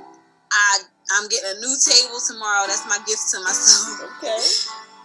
I 0.51 0.83
I'm 1.12 1.29
getting 1.29 1.57
a 1.57 1.61
new 1.61 1.75
table 1.81 2.18
tomorrow. 2.27 2.66
That's 2.66 2.87
my 2.87 2.99
gift 3.07 3.31
to 3.33 3.40
myself. 3.40 4.11
Okay. 4.20 4.37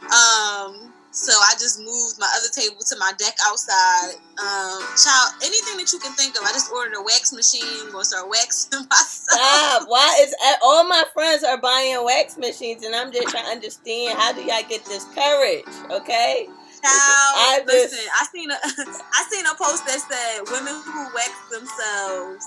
Um, 0.06 0.94
so 1.16 1.32
I 1.32 1.54
just 1.54 1.80
moved 1.80 2.20
my 2.20 2.28
other 2.36 2.52
table 2.52 2.84
to 2.84 2.96
my 3.00 3.14
deck 3.18 3.34
outside. 3.48 4.20
Um, 4.36 4.84
child, 5.00 5.40
anything 5.42 5.80
that 5.80 5.88
you 5.94 6.00
can 6.00 6.12
think 6.14 6.36
of. 6.36 6.44
I 6.44 6.52
just 6.52 6.72
ordered 6.72 6.94
a 7.00 7.02
wax 7.02 7.32
machine. 7.32 7.90
Gonna 7.92 8.04
start 8.04 8.28
waxing 8.30 8.84
myself. 8.92 9.32
Stop. 9.32 9.88
Why 9.88 10.20
is 10.20 10.36
uh, 10.46 10.56
all 10.62 10.84
my 10.84 11.06
friends 11.14 11.44
are 11.46 11.58
buying 11.58 12.04
wax 12.04 12.38
machines, 12.38 12.84
and 12.84 12.94
I'm 12.94 13.14
just 13.14 13.30
trying 13.30 13.46
to 13.46 13.52
understand 13.52 14.20
how 14.20 14.34
do 14.34 14.42
y'all 14.42 14.68
get 14.68 14.84
this 14.86 15.06
courage? 15.16 15.64
Okay. 15.90 16.48
Child, 16.84 17.64
listen. 17.66 18.06
I 18.20 18.26
seen 18.32 18.52
a 18.52 18.58
I 18.60 19.26
seen 19.32 19.46
a 19.46 19.56
post 19.56 19.88
that 19.88 20.00
said 20.04 20.52
women 20.52 20.76
who 20.84 21.02
wax 21.16 21.32
themselves 21.50 22.46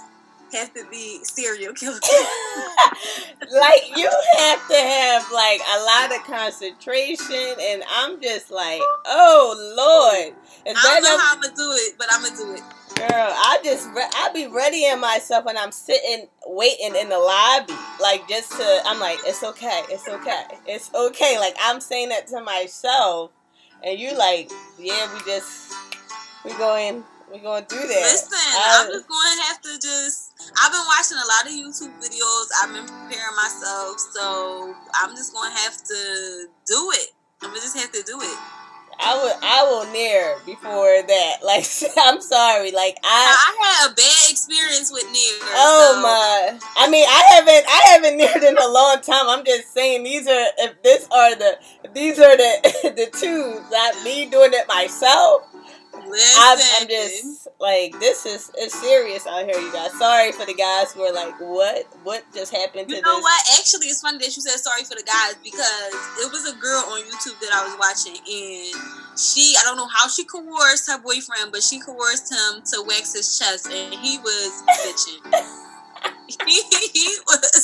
have 0.53 0.73
to 0.75 0.85
be 0.91 1.21
serial 1.25 1.75
killer. 1.75 2.01
like 3.53 3.83
you 3.97 4.11
have 4.39 4.69
to 4.69 4.77
have 4.77 5.27
like 5.33 5.61
a 5.61 5.85
lot 5.85 6.17
of 6.17 6.25
concentration, 6.25 7.55
and 7.61 7.83
I'm 7.91 8.21
just 8.21 8.51
like, 8.51 8.81
oh 9.07 9.55
lord. 9.77 10.35
Is 10.67 10.77
I 10.77 10.95
don't 10.95 11.03
know 11.03 11.19
how 11.19 11.35
I'm 11.35 11.41
gonna 11.41 11.55
do 11.55 11.71
it, 11.75 11.95
but 11.99 12.09
I'm 12.11 12.23
gonna 12.23 12.37
do 12.37 12.55
it. 12.55 12.63
Girl, 12.97 13.09
I 13.11 13.61
just 13.63 13.89
re- 13.95 14.11
I 14.17 14.31
be 14.35 14.47
readying 14.49 15.01
myself 15.01 15.45
when 15.45 15.57
I'm 15.57 15.73
sitting 15.73 16.27
waiting 16.47 16.97
in 16.97 17.09
the 17.09 17.19
lobby, 17.19 17.75
like 18.01 18.29
just 18.29 18.51
to. 18.53 18.83
I'm 18.85 18.99
like, 18.99 19.19
it's 19.25 19.43
okay, 19.45 19.83
it's 19.89 20.09
okay, 20.09 20.43
it's 20.67 20.93
okay. 20.95 21.39
Like 21.39 21.55
I'm 21.61 21.81
saying 21.81 22.09
that 22.11 22.27
to 22.29 22.41
myself, 22.43 23.31
and 23.85 23.99
you 23.99 24.17
like, 24.17 24.51
yeah, 24.79 25.13
we 25.15 25.21
just 25.21 25.73
we 26.45 26.53
going 26.55 27.05
we 27.33 27.39
going 27.39 27.65
through 27.67 27.87
that. 27.87 27.89
Listen, 27.89 28.31
I, 28.33 28.85
I'm 28.85 28.93
just 28.93 29.09
going 29.09 29.37
to 29.37 29.43
have 29.45 29.61
to 29.63 29.79
just. 29.81 30.28
I've 30.61 30.73
been 30.73 30.89
watching 30.91 31.19
a 31.19 31.29
lot 31.29 31.47
of 31.47 31.53
YouTube 31.53 31.95
videos. 32.03 32.47
I've 32.63 32.73
been 32.75 32.87
preparing 32.87 33.37
myself, 33.37 33.99
so 34.13 34.75
I'm 34.95 35.15
just 35.15 35.33
going 35.33 35.51
to 35.51 35.59
have 35.59 35.77
to 35.77 36.47
do 36.67 36.91
it. 36.95 37.11
I'm 37.41 37.51
gonna 37.51 37.61
just 37.61 37.79
have 37.79 37.93
to 37.93 38.03
do 38.03 38.19
it. 38.21 38.39
I 39.01 39.15
will 39.15 39.39
I 39.43 39.63
will 39.63 39.93
Nair 39.93 40.37
before 40.45 41.03
that. 41.07 41.37
Like 41.49 41.65
I'm 41.97 42.21
sorry. 42.21 42.73
Like 42.73 42.97
I 43.03 43.07
I 43.07 43.65
had 43.65 43.93
a 43.93 43.95
bad 43.95 44.31
experience 44.31 44.91
with 44.93 45.05
Nair. 45.05 45.49
Oh 45.55 45.93
so. 45.95 46.03
my 46.03 46.61
I 46.77 46.91
mean 46.91 47.07
I 47.09 47.23
haven't 47.31 47.65
I 47.67 47.83
haven't 47.93 48.19
Naired 48.19 48.43
in 48.43 48.59
a 48.59 48.69
long 48.69 49.01
time. 49.01 49.29
I'm 49.29 49.45
just 49.45 49.73
saying 49.73 50.03
these 50.03 50.27
are 50.27 50.47
if 50.59 50.83
this 50.83 51.07
are 51.11 51.35
the 51.37 51.59
these 51.95 52.19
are 52.19 52.37
the 52.37 52.93
the 52.97 53.19
two 53.19 53.63
not 53.71 54.05
me 54.05 54.27
doing 54.29 54.51
it 54.53 54.67
myself. 54.69 55.43
I'm, 56.15 56.59
I'm, 56.81 56.89
just 56.89 57.49
like 57.61 57.99
this 58.01 58.27
is 58.27 58.51
it's 58.57 58.79
serious 58.81 59.27
out 59.27 59.45
here, 59.45 59.59
you 59.59 59.73
guys. 59.73 59.93
Sorry 59.99 60.33
for 60.33 60.47
the 60.47 60.55
guys 60.55 60.93
who 60.93 61.03
are 61.03 61.13
like, 61.13 61.39
what? 61.41 61.87
What 62.05 62.25
just 62.35 62.55
happened 62.55 62.89
to 62.89 62.93
me? 62.93 62.97
You 62.97 63.03
know 63.03 63.17
this? 63.17 63.23
what? 63.23 63.59
Actually, 63.59 63.87
it's 63.89 64.01
funny 64.01 64.19
that 64.19 64.35
you 64.37 64.43
said 64.43 64.59
sorry 64.59 64.85
for 64.85 64.95
the 64.95 65.05
guys 65.05 65.35
because 65.43 65.95
it 66.25 66.31
was 66.31 66.47
a 66.47 66.57
girl 66.57 66.85
on 66.93 67.03
YouTube 67.03 67.39
that 67.41 67.53
I 67.53 67.65
was 67.67 67.77
watching, 67.79 68.17
and 68.17 69.19
she 69.19 69.55
I 69.59 69.63
don't 69.65 69.77
know 69.77 69.89
how 69.89 70.09
she 70.09 70.25
coerced 70.25 70.91
her 70.91 70.99
boyfriend, 71.01 71.53
but 71.53 71.63
she 71.63 71.81
coerced 71.81 72.33
him 72.33 72.63
to 72.73 72.85
wax 72.87 73.15
his 73.15 73.39
chest, 73.39 73.67
and 73.67 73.95
he 73.95 74.19
was 74.19 74.63
bitching. 74.85 75.65
he, 76.47 76.63
he 76.93 77.09
was 77.27 77.58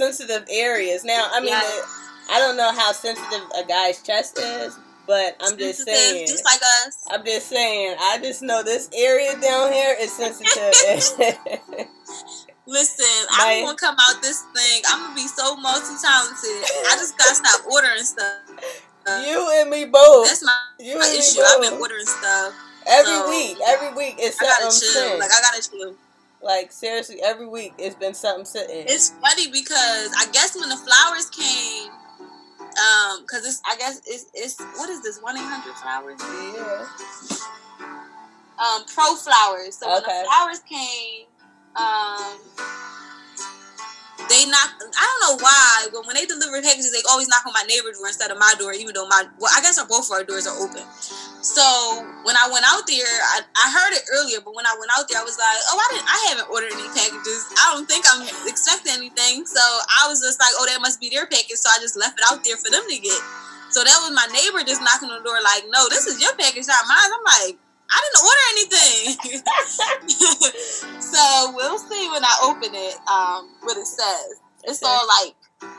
sensitive 0.00 0.46
areas. 0.50 1.04
Now, 1.04 1.28
I 1.32 1.40
mean. 1.40 1.54
I 2.32 2.38
don't 2.38 2.56
know 2.56 2.70
how 2.72 2.92
sensitive 2.92 3.42
a 3.58 3.66
guy's 3.66 4.00
chest 4.02 4.38
is, 4.38 4.78
but 5.06 5.34
I'm 5.40 5.58
just 5.58 5.84
saying, 5.84 6.28
just 6.28 6.44
like 6.44 6.60
us. 6.86 6.96
I'm 7.10 7.24
just 7.24 7.48
saying. 7.48 7.96
I 7.98 8.18
just 8.22 8.40
know 8.40 8.62
this 8.62 8.88
area 8.96 9.32
down 9.40 9.72
here 9.72 9.96
is 9.98 10.12
sensitive. 10.12 10.46
Listen, 12.66 13.26
My, 13.36 13.58
I'm 13.58 13.64
gonna 13.64 13.76
come 13.76 13.96
out 13.98 14.22
this 14.22 14.42
thing. 14.54 14.82
I'm 14.88 15.02
gonna 15.02 15.14
be 15.16 15.26
so 15.26 15.56
multi 15.56 15.94
talented. 16.00 16.62
I 16.86 16.94
just 16.94 17.18
gotta 17.18 17.34
stop 17.34 17.66
ordering 17.66 18.04
stuff. 18.04 18.38
you 19.26 19.50
and 19.60 19.70
me 19.70 19.86
both. 19.86 20.28
That's 20.28 20.44
my, 20.44 20.54
you 20.78 20.96
my 21.00 21.16
issue. 21.18 21.40
I've 21.40 21.62
been 21.62 21.80
ordering 21.80 22.06
stuff 22.06 22.54
every 22.86 23.12
so, 23.12 23.28
week. 23.28 23.56
Every 23.66 23.92
week 23.96 24.14
it's 24.18 24.40
I 24.40 24.44
gotta 24.44 24.70
chill. 24.70 25.18
Like 25.18 25.30
I 25.32 25.40
gotta 25.42 25.68
chill. 25.68 25.96
Like 26.42 26.72
seriously, 26.72 27.20
every 27.22 27.46
week 27.46 27.74
it's 27.78 27.94
been 27.96 28.14
something 28.14 28.44
sitting. 28.46 28.86
It's 28.88 29.10
funny 29.20 29.48
because 29.48 30.10
I 30.18 30.26
guess 30.32 30.56
when 30.56 30.70
the 30.70 30.76
flowers 30.76 31.28
came, 31.28 31.90
um, 31.90 33.22
because 33.22 33.44
it's 33.46 33.60
I 33.66 33.76
guess 33.76 34.00
it's 34.06 34.26
it's 34.32 34.60
what 34.78 34.88
is 34.88 35.02
this 35.02 35.20
one 35.20 35.36
eight 35.36 35.44
hundred 35.44 35.74
flowers? 35.76 36.20
Yeah. 36.20 36.86
Um, 38.58 38.84
ProFlowers. 38.84 39.74
So 39.74 39.86
okay. 39.98 40.06
when 40.06 40.22
the 40.22 40.28
flowers 40.28 40.60
came, 40.60 41.26
um, 41.76 42.38
they 44.30 44.46
knock. 44.46 44.70
I 44.78 45.02
don't 45.02 45.22
know 45.26 45.36
why, 45.42 45.90
but 45.90 46.06
when 46.06 46.14
they 46.14 46.24
deliver 46.24 46.62
packages, 46.62 46.94
they 46.94 47.02
always 47.10 47.26
knock 47.26 47.42
on 47.42 47.52
my 47.52 47.66
neighbor's 47.66 47.98
door 47.98 48.06
instead 48.06 48.30
of 48.30 48.38
my 48.38 48.54
door, 48.62 48.70
even 48.72 48.94
though 48.94 49.10
my 49.10 49.26
well, 49.42 49.50
I 49.50 49.60
guess 49.60 49.76
our 49.76 49.90
both 49.90 50.06
our 50.14 50.22
doors 50.22 50.46
are 50.46 50.54
open. 50.54 50.86
So 51.42 51.64
when 52.22 52.38
I 52.38 52.46
went 52.52 52.68
out 52.68 52.86
there, 52.86 53.10
I, 53.34 53.42
I 53.58 53.66
heard 53.74 53.92
it 53.96 54.06
earlier, 54.12 54.38
but 54.44 54.54
when 54.54 54.68
I 54.70 54.76
went 54.78 54.92
out 54.94 55.08
there, 55.10 55.18
I 55.18 55.26
was 55.26 55.40
like, 55.40 55.60
oh, 55.72 55.78
I 55.80 55.86
didn't, 55.90 56.06
I 56.06 56.18
haven't 56.30 56.48
ordered 56.52 56.70
any 56.70 56.86
packages. 56.94 57.48
I 57.58 57.74
don't 57.74 57.88
think 57.88 58.04
I'm 58.06 58.22
expecting 58.46 58.92
anything. 58.92 59.48
So 59.48 59.60
I 59.60 60.06
was 60.06 60.20
just 60.20 60.38
like, 60.38 60.52
oh, 60.60 60.68
that 60.68 60.78
must 60.84 61.00
be 61.00 61.08
their 61.10 61.26
package. 61.26 61.58
So 61.58 61.72
I 61.72 61.80
just 61.80 61.96
left 61.96 62.20
it 62.20 62.24
out 62.28 62.44
there 62.44 62.60
for 62.60 62.70
them 62.70 62.84
to 62.86 62.96
get. 63.00 63.20
So 63.72 63.82
that 63.82 63.98
was 64.04 64.12
my 64.12 64.28
neighbor 64.30 64.62
just 64.62 64.84
knocking 64.84 65.08
on 65.08 65.22
the 65.22 65.26
door, 65.26 65.38
like, 65.42 65.64
no, 65.72 65.88
this 65.88 66.06
is 66.06 66.20
your 66.20 66.34
package, 66.36 66.68
not 66.68 66.84
mine. 66.86 67.10
I'm 67.10 67.24
like, 67.24 67.54
I 67.90 67.98
didn't 68.04 68.22
order 68.22 68.44
anything. 68.54 69.02
so 71.00 71.52
we'll 71.54 71.78
see 71.78 72.08
when 72.10 72.24
I 72.24 72.34
open 72.44 72.70
it 72.74 72.94
um, 73.08 73.50
what 73.62 73.76
it 73.76 73.86
says. 73.86 74.40
It's 74.64 74.82
all 74.82 75.06
like 75.06 75.34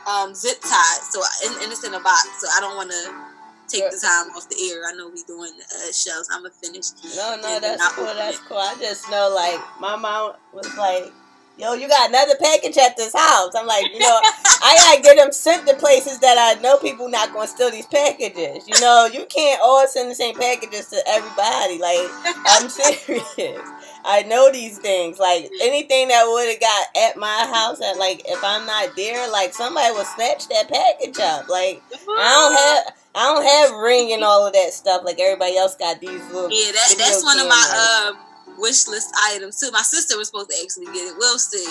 um, 0.06 0.34
zip 0.34 0.60
tied, 0.60 1.00
so 1.10 1.22
and, 1.46 1.62
and 1.62 1.72
it's 1.72 1.84
in 1.84 1.94
a 1.94 2.00
box. 2.00 2.28
So 2.40 2.48
I 2.56 2.60
don't 2.60 2.76
want 2.76 2.90
to 2.90 3.32
take 3.68 3.90
the 3.90 3.98
time 3.98 4.30
off 4.36 4.48
the 4.48 4.56
air. 4.70 4.82
I 4.86 4.92
know 4.94 5.08
we 5.08 5.22
doing 5.24 5.52
uh, 5.56 5.92
shows. 5.92 6.28
I'm 6.30 6.42
gonna 6.42 6.54
finish. 6.54 6.92
No, 7.16 7.36
no, 7.40 7.60
that's 7.60 7.92
cool. 7.94 8.04
That's 8.04 8.38
cool. 8.40 8.58
I 8.58 8.74
just 8.80 9.10
know, 9.10 9.32
like, 9.34 9.60
my 9.80 9.96
mom 9.96 10.34
was 10.52 10.76
like, 10.76 11.12
"Yo, 11.56 11.74
you 11.74 11.88
got 11.88 12.08
another 12.08 12.34
package 12.40 12.76
at 12.78 12.96
this 12.96 13.12
house." 13.14 13.54
I'm 13.54 13.66
like, 13.66 13.92
you 13.92 13.98
know, 13.98 14.20
I 14.62 14.76
gotta 14.76 15.02
get 15.02 15.16
them 15.16 15.32
sent 15.32 15.66
to 15.68 15.74
places 15.74 16.18
that 16.20 16.36
I 16.38 16.60
know 16.60 16.78
people 16.78 17.08
not 17.08 17.32
gonna 17.32 17.46
steal 17.46 17.70
these 17.70 17.86
packages. 17.86 18.66
You 18.66 18.80
know, 18.80 19.08
you 19.12 19.26
can't 19.26 19.60
all 19.62 19.86
send 19.86 20.10
the 20.10 20.14
same 20.14 20.34
packages 20.34 20.88
to 20.88 21.02
everybody. 21.06 21.78
Like, 21.78 22.08
I'm 22.46 22.68
serious. 22.68 23.58
I 24.04 24.22
know 24.22 24.50
these 24.50 24.78
things. 24.78 25.18
Like 25.18 25.50
anything 25.60 26.08
that 26.08 26.24
would 26.26 26.48
have 26.48 26.60
got 26.60 26.86
at 26.96 27.16
my 27.16 27.50
house, 27.52 27.80
at 27.80 27.98
like 27.98 28.22
if 28.26 28.42
I'm 28.42 28.66
not 28.66 28.96
there, 28.96 29.30
like 29.30 29.54
somebody 29.54 29.92
will 29.94 30.04
snatch 30.04 30.48
that 30.48 30.68
package 30.68 31.18
up. 31.20 31.48
Like 31.48 31.82
I 31.92 32.84
don't 32.84 32.86
have. 32.86 32.96
I 33.14 33.34
don't 33.34 33.44
have 33.44 33.78
ring 33.78 34.10
and 34.14 34.24
all 34.24 34.46
of 34.46 34.54
that 34.54 34.72
stuff 34.72 35.02
like 35.04 35.20
everybody 35.20 35.58
else 35.58 35.76
got 35.76 36.00
these 36.00 36.24
little. 36.32 36.50
Yeah, 36.50 36.72
that, 36.72 36.94
that's 36.96 37.22
one 37.22 37.38
of 37.38 37.46
my 37.46 37.62
uh, 37.70 38.31
wish 38.58 38.88
list 38.88 39.12
items 39.32 39.60
too. 39.60 39.70
My 39.72 39.82
sister 39.82 40.16
was 40.16 40.28
supposed 40.28 40.50
to 40.50 40.56
actually 40.62 40.86
get 40.92 41.08
it. 41.08 41.14
We'll 41.16 41.38
see, 41.38 41.64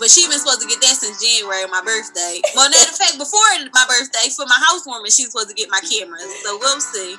but 0.00 0.10
she 0.10 0.26
been 0.28 0.38
supposed 0.38 0.62
to 0.62 0.68
get 0.68 0.80
that 0.80 0.96
since 0.96 1.20
January, 1.20 1.64
my 1.70 1.82
birthday. 1.84 2.40
Well, 2.54 2.68
matter 2.70 2.90
of 2.90 2.98
fact, 2.98 3.18
before 3.18 3.44
my 3.72 3.86
birthday, 3.88 4.28
for 4.34 4.46
my 4.46 4.58
housewarming, 4.68 5.10
she's 5.12 5.30
supposed 5.30 5.48
to 5.50 5.56
get 5.56 5.68
my 5.70 5.80
cameras. 5.84 6.28
So 6.44 6.58
we'll 6.58 6.80
see 6.80 7.16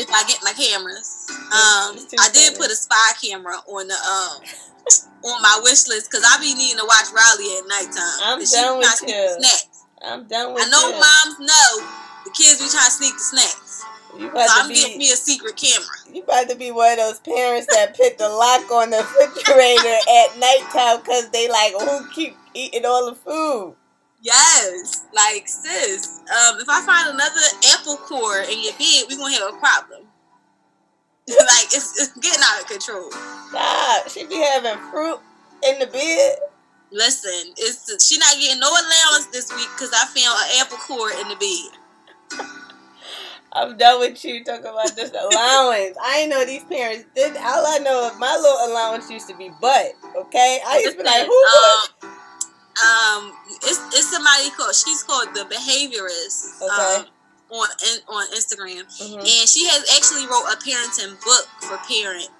if 0.00 0.08
I 0.10 0.22
get 0.26 0.40
my 0.42 0.54
cameras. 0.54 1.26
Um, 1.54 1.98
I 2.20 2.28
did 2.32 2.56
put 2.58 2.70
a 2.70 2.76
spy 2.76 3.16
camera 3.20 3.58
on 3.66 3.88
the 3.88 3.98
um 3.98 4.38
on 5.24 5.40
my 5.40 5.60
wish 5.64 5.88
list 5.88 6.10
because 6.10 6.24
I 6.26 6.36
be 6.40 6.52
needing 6.54 6.78
to 6.78 6.84
watch 6.84 7.08
Riley 7.14 7.48
at 7.56 7.64
nighttime. 7.64 8.18
I'm 8.22 8.38
done 8.44 8.78
with 8.78 9.00
you. 9.08 9.36
I'm 10.04 10.28
done 10.28 10.52
with 10.52 10.64
I 10.64 10.68
know 10.68 10.84
you. 10.92 11.00
moms 11.00 11.36
know 11.40 11.70
the 12.24 12.30
kids 12.36 12.60
be 12.60 12.68
trying 12.68 12.92
to 12.92 12.92
sneak 12.92 13.14
the 13.16 13.24
snacks. 13.24 13.63
You 14.18 14.30
so 14.30 14.46
I'm 14.48 14.68
be, 14.68 14.96
me 14.96 15.10
a 15.10 15.16
secret 15.16 15.56
camera. 15.56 15.86
You 16.12 16.22
about 16.22 16.48
to 16.48 16.56
be 16.56 16.70
one 16.70 16.92
of 16.92 16.98
those 16.98 17.20
parents 17.20 17.66
that 17.74 17.96
put 17.96 18.18
the 18.18 18.28
lock 18.28 18.70
on 18.70 18.90
the 18.90 18.98
refrigerator 18.98 19.88
at 19.88 20.38
nighttime 20.38 21.00
because 21.00 21.30
they 21.30 21.48
like 21.48 21.72
who 21.72 22.08
keep 22.10 22.36
eating 22.54 22.84
all 22.84 23.10
the 23.10 23.16
food. 23.16 23.74
Yes, 24.22 25.04
like 25.12 25.46
sis, 25.46 26.20
um, 26.30 26.58
if 26.58 26.68
I 26.68 26.80
find 26.86 27.10
another 27.10 27.40
apple 27.74 27.96
core 27.96 28.40
in 28.40 28.62
your 28.62 28.72
bed, 28.72 29.04
we 29.08 29.16
gonna 29.16 29.34
have 29.34 29.54
a 29.54 29.58
problem. 29.58 30.08
like 31.28 31.68
it's, 31.72 32.00
it's, 32.00 32.16
getting 32.18 32.42
out 32.42 32.62
of 32.62 32.68
control. 32.68 33.10
Nah, 33.52 34.06
she 34.08 34.26
be 34.26 34.36
having 34.36 34.78
fruit 34.90 35.18
in 35.66 35.78
the 35.78 35.86
bed. 35.86 36.36
Listen, 36.90 37.52
it's 37.56 38.06
she 38.06 38.18
not 38.18 38.36
getting 38.38 38.60
no 38.60 38.68
allowance 38.68 39.26
this 39.32 39.52
week 39.54 39.68
because 39.74 39.90
I 39.92 40.06
found 40.06 40.38
an 40.38 40.60
apple 40.60 40.78
core 40.78 41.10
in 41.10 41.28
the 41.28 41.36
bed. 41.36 41.83
I'm 43.54 43.76
done 43.76 44.00
with 44.00 44.24
you 44.24 44.42
talking 44.42 44.66
about 44.66 44.96
this 44.96 45.10
allowance. 45.10 45.96
I 46.02 46.20
ain't 46.20 46.30
know 46.30 46.44
these 46.44 46.64
parents 46.64 47.04
did. 47.14 47.36
All 47.36 47.66
I 47.66 47.78
know, 47.78 48.10
my 48.18 48.34
little 48.36 48.72
allowance 48.72 49.08
used 49.10 49.28
to 49.28 49.36
be 49.36 49.50
butt. 49.60 49.92
Okay, 50.16 50.60
I 50.66 50.78
used 50.78 50.98
to 50.98 51.02
be 51.02 51.08
like, 51.08 51.26
who? 51.26 51.44
Um, 51.54 52.10
um, 52.74 53.32
it's 53.62 53.78
it's 53.94 54.10
somebody 54.10 54.50
called 54.56 54.74
she's 54.74 55.02
called 55.04 55.28
the 55.34 55.46
behaviorist. 55.46 56.62
Okay. 56.62 57.00
Um, 57.00 57.06
on 57.50 57.68
on 58.08 58.26
Instagram, 58.34 58.82
mm-hmm. 58.82 59.20
and 59.20 59.46
she 59.48 59.66
has 59.68 59.86
actually 59.94 60.26
wrote 60.26 60.50
a 60.50 60.56
parenting 60.58 61.14
book 61.22 61.46
for 61.62 61.78
parents. 61.86 62.30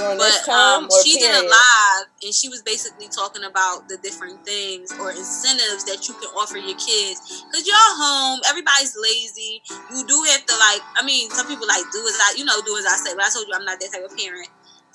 During 0.00 0.16
but, 0.16 0.32
this 0.32 0.46
time, 0.46 0.84
um, 0.84 0.88
she 1.04 1.20
period? 1.20 1.44
did 1.44 1.44
a 1.44 1.48
live, 1.48 2.06
and 2.24 2.32
she 2.32 2.48
was 2.48 2.62
basically 2.62 3.08
talking 3.12 3.44
about 3.44 3.84
the 3.84 3.98
different 4.00 4.40
things 4.48 4.88
or 4.96 5.12
incentives 5.12 5.84
that 5.84 6.08
you 6.08 6.14
can 6.16 6.32
offer 6.32 6.56
your 6.56 6.78
kids. 6.80 7.44
Cause 7.52 7.68
y'all 7.68 7.92
home, 8.00 8.40
everybody's 8.48 8.96
lazy. 8.96 9.60
You 9.92 10.00
do 10.08 10.16
have 10.32 10.46
to 10.46 10.56
like. 10.56 10.80
I 10.96 11.04
mean, 11.04 11.28
some 11.30 11.46
people 11.46 11.68
like 11.68 11.84
do 11.92 12.00
as 12.08 12.16
I, 12.16 12.34
you 12.38 12.48
know, 12.48 12.56
do 12.64 12.80
as 12.80 12.86
I 12.88 12.96
say. 12.96 13.12
But 13.12 13.28
I 13.28 13.28
told 13.28 13.44
you 13.46 13.52
I'm 13.52 13.68
not 13.68 13.78
that 13.78 13.92
type 13.92 14.00
of 14.00 14.16
parent. 14.16 14.48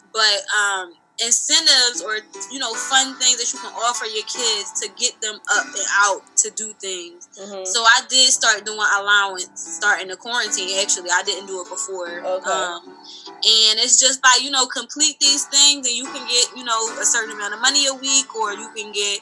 But 0.09 0.41
um, 0.57 0.97
incentives 1.23 2.03
or 2.03 2.19
you 2.51 2.59
know 2.59 2.73
fun 2.73 3.15
things 3.15 3.39
that 3.39 3.47
you 3.53 3.59
can 3.59 3.71
offer 3.71 4.05
your 4.05 4.25
kids 4.27 4.75
to 4.81 4.89
get 4.99 5.15
them 5.21 5.39
up 5.55 5.65
and 5.65 5.87
out 6.03 6.19
to 6.35 6.51
do 6.51 6.73
things 6.73 7.29
mm-hmm. 7.39 7.63
so 7.63 7.79
i 7.83 8.01
did 8.09 8.27
start 8.27 8.65
doing 8.65 8.83
allowance 8.99 9.47
starting 9.55 10.09
the 10.09 10.15
quarantine 10.17 10.75
actually 10.81 11.07
i 11.13 11.23
didn't 11.23 11.47
do 11.47 11.61
it 11.61 11.69
before 11.69 12.19
okay. 12.19 12.51
um, 12.51 12.83
and 13.31 13.79
it's 13.79 13.97
just 13.97 14.21
by 14.21 14.37
you 14.43 14.51
know 14.51 14.67
complete 14.67 15.17
these 15.21 15.45
things 15.45 15.87
and 15.87 15.95
you 15.95 16.03
can 16.03 16.27
get 16.27 16.51
you 16.51 16.65
know 16.65 16.79
a 16.99 17.05
certain 17.05 17.31
amount 17.31 17.53
of 17.53 17.61
money 17.61 17.87
a 17.87 17.95
week 17.95 18.35
or 18.35 18.51
you 18.51 18.67
can 18.75 18.91
get 18.91 19.19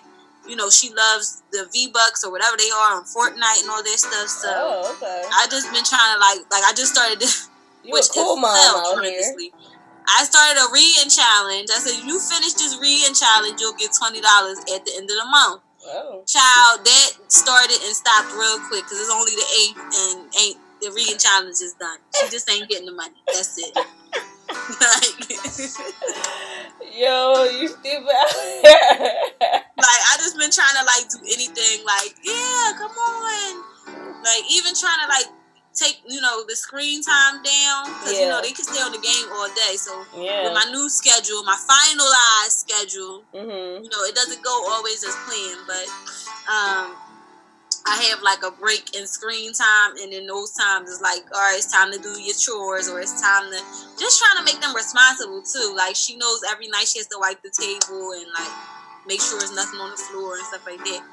you 0.50 0.56
know 0.56 0.70
she 0.70 0.90
loves 0.90 1.44
the 1.52 1.70
v 1.72 1.94
bucks 1.94 2.24
or 2.24 2.32
whatever 2.32 2.58
they 2.58 2.74
are 2.74 2.98
on 2.98 3.04
fortnite 3.06 3.62
and 3.62 3.70
all 3.70 3.84
that 3.84 4.00
stuff 4.02 4.28
so 4.28 4.50
oh, 4.50 4.98
okay. 4.98 5.30
i 5.38 5.46
just 5.46 5.72
been 5.72 5.86
trying 5.86 6.10
to 6.16 6.20
like 6.20 6.42
like 6.50 6.66
i 6.66 6.74
just 6.74 6.90
started 6.92 7.22
you 7.84 7.94
which 7.94 8.10
cool 8.10 8.36
mom 8.36 8.50
out 8.50 9.04
here. 9.06 9.52
I 10.08 10.24
started 10.26 10.60
a 10.60 10.68
reading 10.74 11.10
challenge. 11.10 11.70
I 11.72 11.80
said, 11.80 12.04
you 12.06 12.20
finish 12.20 12.54
this 12.54 12.78
reading 12.82 13.14
challenge, 13.16 13.60
you'll 13.62 13.78
get 13.80 13.92
twenty 13.96 14.22
dollars 14.22 14.60
at 14.74 14.84
the 14.86 14.92
end 14.96 15.08
of 15.10 15.18
the 15.18 15.28
month. 15.30 15.62
Oh. 15.86 16.24
Child, 16.24 16.86
that 16.86 17.10
started 17.28 17.76
and 17.84 17.92
stopped 17.96 18.32
real 18.32 18.60
quick 18.72 18.84
because 18.88 19.00
it's 19.04 19.12
only 19.12 19.36
the 19.36 19.48
eighth 19.64 19.80
and 19.80 20.16
ain't 20.40 20.58
the 20.82 20.92
reading 20.96 21.18
challenge 21.20 21.60
is 21.60 21.74
done. 21.80 22.00
She 22.16 22.30
just 22.30 22.50
ain't 22.50 22.70
getting 22.70 22.86
the 22.88 22.94
money. 22.96 23.16
That's 23.28 23.58
it. 23.60 23.76
Like, 24.54 25.30
Yo, 26.94 27.44
you 27.60 27.68
stupid. 27.68 28.06
like 28.06 30.02
I 30.06 30.14
just 30.20 30.38
been 30.38 30.52
trying 30.52 30.76
to 30.78 30.86
like 30.86 31.10
do 31.10 31.18
anything. 31.26 31.86
Like 31.86 32.14
yeah, 32.24 32.74
come 32.78 32.92
on. 32.92 33.64
Like 34.24 34.44
even 34.52 34.76
trying 34.76 35.00
to 35.02 35.08
like 35.10 35.26
take 35.74 36.02
you 36.08 36.22
know 36.22 36.44
the 36.48 36.56
screen 36.56 37.02
time 37.02 37.42
down 37.42 37.86
because 37.86 38.14
yeah. 38.14 38.20
you 38.22 38.28
know 38.30 38.42
they 38.42 38.52
can 38.52 38.66
stay 38.66 38.82
on 38.82 38.92
the 38.92 39.02
game 39.02 39.28
all 39.34 39.48
day. 39.50 39.76
So 39.76 39.92
yeah. 40.18 40.44
with 40.46 40.54
my 40.54 40.70
new 40.72 40.90
schedule, 40.90 41.44
my 41.44 41.58
finalized 41.58 42.64
schedule, 42.64 43.24
mm-hmm. 43.34 43.84
you 43.84 43.90
know 43.90 44.02
it 44.06 44.16
doesn't 44.16 44.44
go 44.44 44.54
always 44.70 45.04
as 45.04 45.16
planned, 45.26 45.66
but 45.68 45.88
um, 46.48 46.94
I 47.86 48.00
have 48.10 48.22
like 48.22 48.44
a 48.44 48.52
break 48.52 48.96
in 48.96 49.08
screen 49.08 49.52
time, 49.52 49.98
and 50.02 50.14
in 50.14 50.28
those 50.28 50.54
times 50.54 50.90
it's 50.90 51.02
like, 51.02 51.26
all 51.34 51.42
right, 51.42 51.58
it's 51.58 51.72
time 51.72 51.92
to 51.92 52.00
do 52.00 52.16
your 52.22 52.36
chores, 52.36 52.88
or 52.88 53.02
it's 53.02 53.20
time 53.20 53.52
to 53.52 53.60
just 54.00 54.22
trying 54.22 54.40
to 54.40 54.46
make 54.46 54.62
them 54.62 54.76
responsible 54.76 55.42
too. 55.42 55.74
Like 55.76 55.96
she 55.96 56.16
knows 56.16 56.42
every 56.50 56.68
night 56.70 56.88
she 56.88 57.00
has 57.00 57.08
to 57.08 57.18
wipe 57.20 57.42
the 57.42 57.52
table 57.52 58.14
and 58.14 58.28
like 58.38 58.54
make 59.08 59.22
sure 59.22 59.40
there's 59.40 59.56
nothing 59.56 59.80
on 59.80 59.92
the 59.92 59.98
floor 59.98 60.36
and 60.36 60.46
stuff 60.48 60.66
like 60.66 60.80
that. 60.80 61.04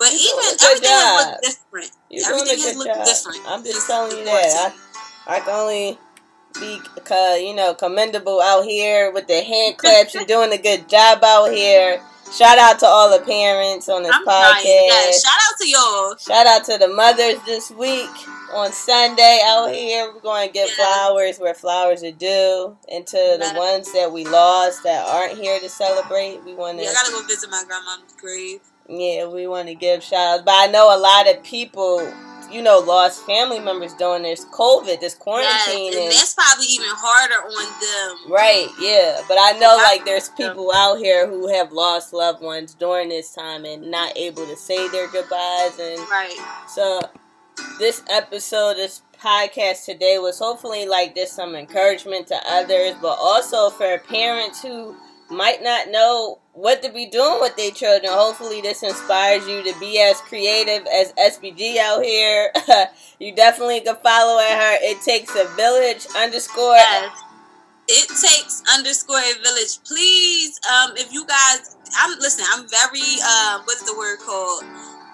But 0.00 0.12
You're 0.12 0.32
even 0.32 0.56
everything 0.64 0.88
has 0.88 1.26
looked 1.26 1.42
different. 1.42 1.90
You're 2.08 2.26
everything 2.26 2.58
has 2.58 2.76
looked 2.76 2.94
job. 2.94 3.04
different. 3.04 3.40
I'm 3.46 3.62
just 3.62 3.86
telling 3.86 4.16
you 4.16 4.24
that. 4.24 4.74
I, 5.28 5.36
I 5.36 5.40
can 5.40 5.50
only 5.50 5.98
be, 6.58 7.46
you 7.46 7.54
know, 7.54 7.74
commendable 7.74 8.40
out 8.40 8.64
here 8.64 9.12
with 9.12 9.28
the 9.28 9.42
hand 9.42 9.76
claps. 9.78 10.14
You're 10.14 10.24
doing 10.24 10.54
a 10.54 10.56
good 10.56 10.88
job 10.88 11.22
out 11.22 11.52
here. 11.52 12.00
Shout 12.32 12.58
out 12.58 12.78
to 12.78 12.86
all 12.86 13.10
the 13.10 13.22
parents 13.26 13.90
on 13.90 14.04
this 14.04 14.14
I'm 14.14 14.24
podcast. 14.24 14.64
Yeah, 14.64 15.10
shout 15.10 15.34
out 15.36 15.58
to 15.60 15.68
y'all. 15.68 16.16
Shout 16.16 16.46
out 16.46 16.64
to 16.64 16.78
the 16.78 16.88
mothers 16.88 17.42
this 17.44 17.70
week 17.70 18.08
on 18.54 18.72
Sunday 18.72 19.40
out 19.44 19.70
here. 19.70 20.10
We're 20.14 20.20
going 20.20 20.48
to 20.48 20.54
get 20.54 20.70
yeah. 20.70 20.76
flowers 20.76 21.38
where 21.38 21.52
flowers 21.52 22.02
are 22.04 22.12
due, 22.12 22.74
and 22.90 23.06
to 23.06 23.36
the 23.38 23.52
ones 23.54 23.92
that 23.92 24.10
we 24.10 24.24
lost 24.24 24.82
that 24.84 25.06
aren't 25.06 25.38
here 25.38 25.60
to 25.60 25.68
celebrate. 25.68 26.42
We 26.44 26.54
want 26.54 26.78
to. 26.78 26.84
Yeah, 26.84 26.90
I 26.90 26.94
gotta 26.94 27.12
go 27.12 27.22
visit 27.26 27.50
my 27.50 27.64
grandma's 27.66 28.14
grave. 28.18 28.60
Yeah, 28.90 29.28
we 29.28 29.46
want 29.46 29.68
to 29.68 29.74
give 29.74 30.02
shout 30.02 30.40
outs. 30.40 30.42
But 30.44 30.54
I 30.54 30.66
know 30.66 30.94
a 30.94 30.98
lot 30.98 31.30
of 31.32 31.42
people, 31.44 32.12
you 32.50 32.60
know, 32.60 32.80
lost 32.80 33.24
family 33.24 33.60
members 33.60 33.94
during 33.94 34.24
this 34.24 34.44
COVID, 34.46 35.00
this 35.00 35.14
quarantine. 35.14 35.92
Yes, 35.92 35.94
and, 35.94 36.04
and 36.04 36.12
that's 36.12 36.34
probably 36.34 36.66
even 36.66 36.88
harder 36.90 37.46
on 37.46 38.26
them. 38.26 38.32
Right, 38.32 38.66
yeah. 38.80 39.20
But 39.28 39.38
I 39.38 39.52
know, 39.60 39.76
like, 39.76 40.04
there's 40.04 40.30
people 40.30 40.72
out 40.74 40.98
here 40.98 41.28
who 41.28 41.48
have 41.54 41.70
lost 41.70 42.12
loved 42.12 42.42
ones 42.42 42.74
during 42.74 43.10
this 43.10 43.32
time 43.32 43.64
and 43.64 43.90
not 43.90 44.16
able 44.16 44.44
to 44.46 44.56
say 44.56 44.88
their 44.88 45.08
goodbyes. 45.08 45.78
And 45.78 46.00
right. 46.10 46.64
So, 46.68 47.00
this 47.78 48.02
episode, 48.10 48.74
this 48.74 49.02
podcast 49.22 49.84
today 49.84 50.18
was 50.18 50.38
hopefully 50.38 50.86
like 50.86 51.14
just 51.14 51.34
some 51.34 51.54
encouragement 51.54 52.26
to 52.28 52.40
others, 52.48 52.94
but 53.00 53.18
also 53.20 53.70
for 53.70 53.98
parents 53.98 54.62
who 54.62 54.96
might 55.30 55.62
not 55.62 55.90
know 55.90 56.38
what 56.52 56.82
to 56.82 56.90
be 56.90 57.06
doing 57.06 57.40
with 57.40 57.56
their 57.56 57.70
children. 57.70 58.12
Hopefully, 58.12 58.60
this 58.60 58.82
inspires 58.82 59.46
you 59.46 59.62
to 59.62 59.78
be 59.80 60.00
as 60.00 60.20
creative 60.20 60.86
as 60.86 61.12
SBG 61.14 61.78
out 61.78 62.04
here. 62.04 62.52
you 63.18 63.34
definitely 63.34 63.80
can 63.80 63.96
follow 63.96 64.40
at 64.40 64.58
her. 64.60 64.78
It 64.82 65.00
takes 65.02 65.34
a 65.36 65.46
village 65.56 66.06
underscore. 66.16 66.74
Yes. 66.74 67.22
It 67.88 68.08
takes 68.08 68.62
underscore 68.76 69.18
a 69.18 69.42
village. 69.42 69.78
Please, 69.84 70.60
um, 70.70 70.96
if 70.96 71.12
you 71.12 71.26
guys, 71.26 71.76
I'm 71.98 72.18
listen. 72.18 72.44
I'm 72.52 72.68
very, 72.68 73.02
uh, 73.24 73.62
what's 73.64 73.82
the 73.82 73.96
word 73.98 74.18
called? 74.20 74.64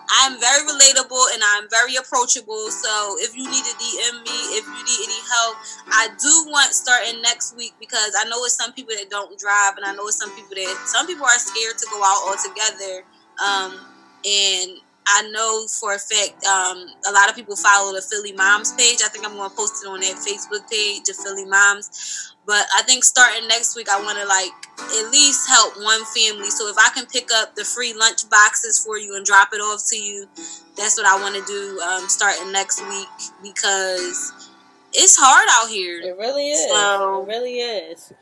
I'm 0.08 0.38
very 0.40 0.62
relatable 0.66 1.24
and 1.34 1.42
I'm 1.42 1.68
very 1.70 1.96
approachable. 1.96 2.70
So 2.70 3.16
if 3.18 3.36
you 3.36 3.44
need 3.44 3.64
to 3.64 3.74
DM 3.76 4.22
me, 4.22 4.38
if 4.56 4.64
you 4.64 4.82
need 4.86 5.00
any 5.04 5.20
help, 5.26 5.56
I 5.88 6.08
do 6.18 6.50
want 6.50 6.72
starting 6.72 7.22
next 7.22 7.56
week 7.56 7.74
because 7.80 8.14
I 8.18 8.28
know 8.28 8.44
it's 8.44 8.56
some 8.56 8.72
people 8.72 8.94
that 8.94 9.10
don't 9.10 9.38
drive 9.38 9.76
and 9.76 9.84
I 9.84 9.94
know 9.94 10.06
it's 10.06 10.18
some 10.18 10.30
people 10.34 10.54
that 10.54 10.76
some 10.86 11.06
people 11.06 11.26
are 11.26 11.38
scared 11.38 11.78
to 11.78 11.86
go 11.90 11.98
out 12.02 12.22
altogether. 12.28 13.04
Um, 13.42 13.80
and 14.24 14.80
I 15.06 15.28
know 15.30 15.66
for 15.68 15.94
a 15.94 15.98
fact 15.98 16.44
um, 16.44 16.86
a 17.08 17.12
lot 17.12 17.28
of 17.28 17.36
people 17.36 17.56
follow 17.56 17.94
the 17.94 18.02
Philly 18.02 18.32
Moms 18.32 18.72
page. 18.72 18.98
I 19.04 19.08
think 19.08 19.24
I'm 19.24 19.36
going 19.36 19.48
to 19.48 19.56
post 19.56 19.84
it 19.84 19.88
on 19.88 20.00
that 20.00 20.16
Facebook 20.16 20.68
page, 20.70 21.04
the 21.04 21.14
Philly 21.14 21.44
Moms. 21.44 22.34
But 22.46 22.66
I 22.76 22.82
think 22.82 23.04
starting 23.04 23.48
next 23.48 23.76
week, 23.76 23.88
I 23.88 24.00
want 24.02 24.18
to 24.18 24.26
like 24.26 24.52
at 24.78 25.10
least 25.10 25.48
help 25.48 25.74
one 25.76 26.04
family. 26.06 26.50
So 26.50 26.68
if 26.68 26.76
I 26.78 26.90
can 26.94 27.06
pick 27.06 27.28
up 27.34 27.56
the 27.56 27.64
free 27.64 27.92
lunch 27.94 28.28
boxes 28.30 28.82
for 28.84 28.98
you 28.98 29.16
and 29.16 29.24
drop 29.24 29.48
it 29.52 29.58
off 29.58 29.82
to 29.90 29.96
you, 29.96 30.28
that's 30.76 30.96
what 30.96 31.06
I 31.06 31.20
want 31.20 31.34
to 31.34 31.44
do 31.46 31.80
um, 31.80 32.08
starting 32.08 32.52
next 32.52 32.86
week 32.88 33.08
because 33.42 34.50
it's 34.92 35.16
hard 35.18 35.48
out 35.50 35.70
here. 35.70 36.00
It 36.00 36.16
really 36.18 36.50
is. 36.50 36.68
So, 36.68 37.22
it 37.22 37.28
really 37.28 37.58
is. 37.58 38.12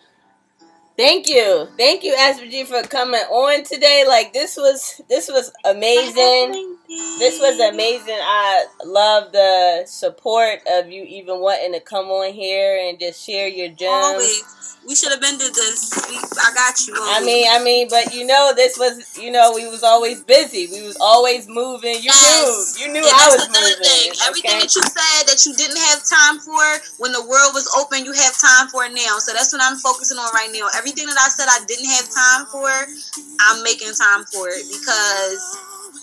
Thank 0.96 1.28
you, 1.28 1.66
thank 1.76 2.04
you, 2.04 2.14
SBG, 2.14 2.66
for 2.66 2.86
coming 2.86 3.18
on 3.18 3.64
today. 3.64 4.04
Like 4.06 4.32
this 4.32 4.56
was 4.56 5.00
this 5.08 5.28
was 5.28 5.50
amazing. 5.64 6.76
This 7.18 7.40
was 7.40 7.58
amazing. 7.58 8.18
I 8.20 8.66
love 8.84 9.32
the 9.32 9.82
support 9.86 10.60
of 10.70 10.90
you 10.90 11.02
even 11.02 11.40
wanting 11.40 11.72
to 11.72 11.80
come 11.80 12.06
on 12.06 12.32
here 12.32 12.78
and 12.88 13.00
just 13.00 13.24
share 13.24 13.48
your 13.48 13.68
gems. 13.68 13.90
Always. 13.90 14.64
We 14.86 14.94
should 14.94 15.12
have 15.12 15.20
been 15.20 15.38
to 15.40 15.48
this. 15.48 15.96
I 16.36 16.52
got 16.52 16.76
you. 16.86 16.92
I 16.92 17.24
mean, 17.24 17.46
I 17.48 17.64
mean, 17.64 17.88
but 17.88 18.12
you 18.12 18.26
know, 18.26 18.52
this 18.54 18.76
was, 18.76 19.16
you 19.16 19.32
know, 19.32 19.52
we 19.54 19.64
was 19.64 19.82
always 19.82 20.22
busy. 20.22 20.68
We 20.68 20.84
was 20.84 20.98
always 21.00 21.48
moving. 21.48 21.96
You 22.04 22.12
yes. 22.12 22.76
knew, 22.76 22.84
you 22.84 22.92
knew 22.92 23.00
and 23.00 23.08
I 23.08 23.32
was 23.32 23.48
moving. 23.48 23.80
Thing. 23.80 24.12
Okay? 24.12 24.28
Everything 24.28 24.60
that 24.60 24.68
you 24.76 24.84
said 24.84 25.24
that 25.24 25.40
you 25.48 25.56
didn't 25.56 25.80
have 25.88 26.04
time 26.04 26.36
for 26.36 26.60
when 27.00 27.12
the 27.16 27.24
world 27.24 27.56
was 27.56 27.64
open, 27.80 28.04
you 28.04 28.12
have 28.12 28.36
time 28.36 28.68
for 28.68 28.84
it 28.84 28.92
now. 28.92 29.16
So 29.24 29.32
that's 29.32 29.56
what 29.56 29.64
I'm 29.64 29.80
focusing 29.80 30.20
on 30.20 30.28
right 30.36 30.52
now. 30.52 30.68
Everything 30.84 31.08
that 31.08 31.16
I 31.16 31.32
said 31.32 31.48
I 31.48 31.64
didn't 31.64 31.88
have 31.96 32.12
time 32.12 32.44
for, 32.52 32.68
I'm 32.68 33.64
making 33.64 33.88
time 33.96 34.20
for 34.28 34.52
it 34.52 34.68
because 34.68 35.40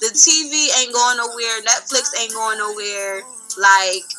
the 0.01 0.09
TV 0.09 0.73
ain't 0.81 0.89
going 0.89 1.21
nowhere. 1.21 1.61
Netflix 1.61 2.09
ain't 2.17 2.33
going 2.33 2.57
nowhere. 2.57 3.21
Like 3.61 4.09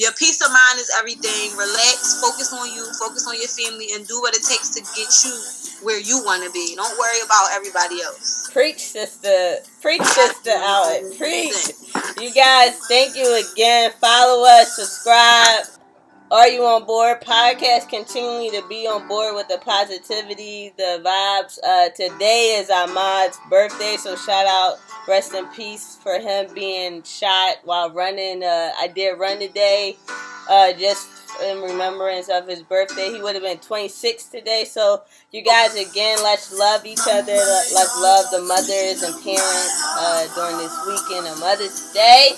your 0.00 0.16
peace 0.16 0.40
of 0.40 0.48
mind 0.48 0.80
is 0.80 0.88
everything. 0.96 1.52
Relax, 1.52 2.16
focus 2.24 2.48
on 2.56 2.64
you, 2.72 2.80
focus 2.96 3.28
on 3.28 3.36
your 3.36 3.52
family, 3.52 3.92
and 3.92 4.08
do 4.08 4.16
what 4.24 4.32
it 4.32 4.40
takes 4.40 4.72
to 4.72 4.80
get 4.96 5.12
you 5.28 5.36
where 5.84 6.00
you 6.00 6.24
want 6.24 6.40
to 6.44 6.50
be. 6.50 6.72
Don't 6.76 6.96
worry 6.96 7.20
about 7.20 7.52
everybody 7.52 8.00
else. 8.00 8.48
Preach, 8.56 8.80
sister. 8.80 9.60
Preach, 9.82 10.00
sister 10.00 10.56
Out. 10.56 10.96
Preach. 11.20 11.76
You 12.24 12.32
guys, 12.32 12.80
thank 12.88 13.16
you 13.16 13.28
again. 13.52 13.92
Follow 14.00 14.48
us, 14.48 14.76
subscribe. 14.80 15.75
Are 16.28 16.48
you 16.48 16.64
on 16.64 16.84
board? 16.86 17.20
Podcast 17.20 17.88
continue 17.88 18.50
to 18.50 18.66
be 18.66 18.84
on 18.88 19.06
board 19.06 19.36
with 19.36 19.46
the 19.46 19.58
positivity, 19.58 20.72
the 20.76 21.00
vibes. 21.04 21.56
Uh, 21.62 21.88
today 21.90 22.58
is 22.58 22.68
Ahmaud's 22.68 23.38
birthday, 23.48 23.96
so 23.96 24.16
shout 24.16 24.44
out, 24.44 24.78
rest 25.06 25.34
in 25.34 25.46
peace 25.50 25.96
for 26.02 26.18
him 26.18 26.52
being 26.52 27.04
shot 27.04 27.58
while 27.62 27.92
running. 27.92 28.42
Uh, 28.42 28.72
I 28.76 28.88
did 28.88 29.20
run 29.20 29.38
today, 29.38 29.98
uh, 30.50 30.72
just 30.72 31.08
in 31.44 31.60
remembrance 31.60 32.28
of 32.28 32.48
his 32.48 32.60
birthday. 32.60 33.12
He 33.12 33.22
would 33.22 33.36
have 33.36 33.44
been 33.44 33.58
26 33.58 34.24
today. 34.24 34.64
So 34.64 35.02
you 35.30 35.42
guys, 35.42 35.76
again, 35.76 36.18
let's 36.24 36.52
love 36.52 36.84
each 36.84 37.06
other. 37.08 37.36
Let's 37.36 38.00
love 38.00 38.24
the 38.32 38.40
mothers 38.40 39.04
and 39.04 39.14
parents 39.22 39.82
uh, 39.96 40.26
during 40.34 40.58
this 40.58 40.76
weekend 40.88 41.28
of 41.28 41.38
Mother's 41.38 41.92
Day. 41.92 42.30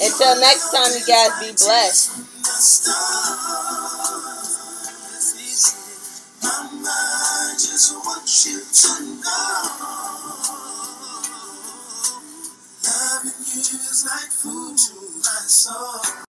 Until 0.00 0.40
next 0.40 0.72
time, 0.72 0.90
you 0.92 1.06
guys 1.06 1.38
be 1.40 1.52
blessed. 1.64 2.18
Loving 12.84 13.38
you 13.46 13.60
is 13.60 14.04
like 14.06 14.30
food 14.30 14.76
to 14.76 14.94
my 15.22 15.42
soul. 15.46 16.33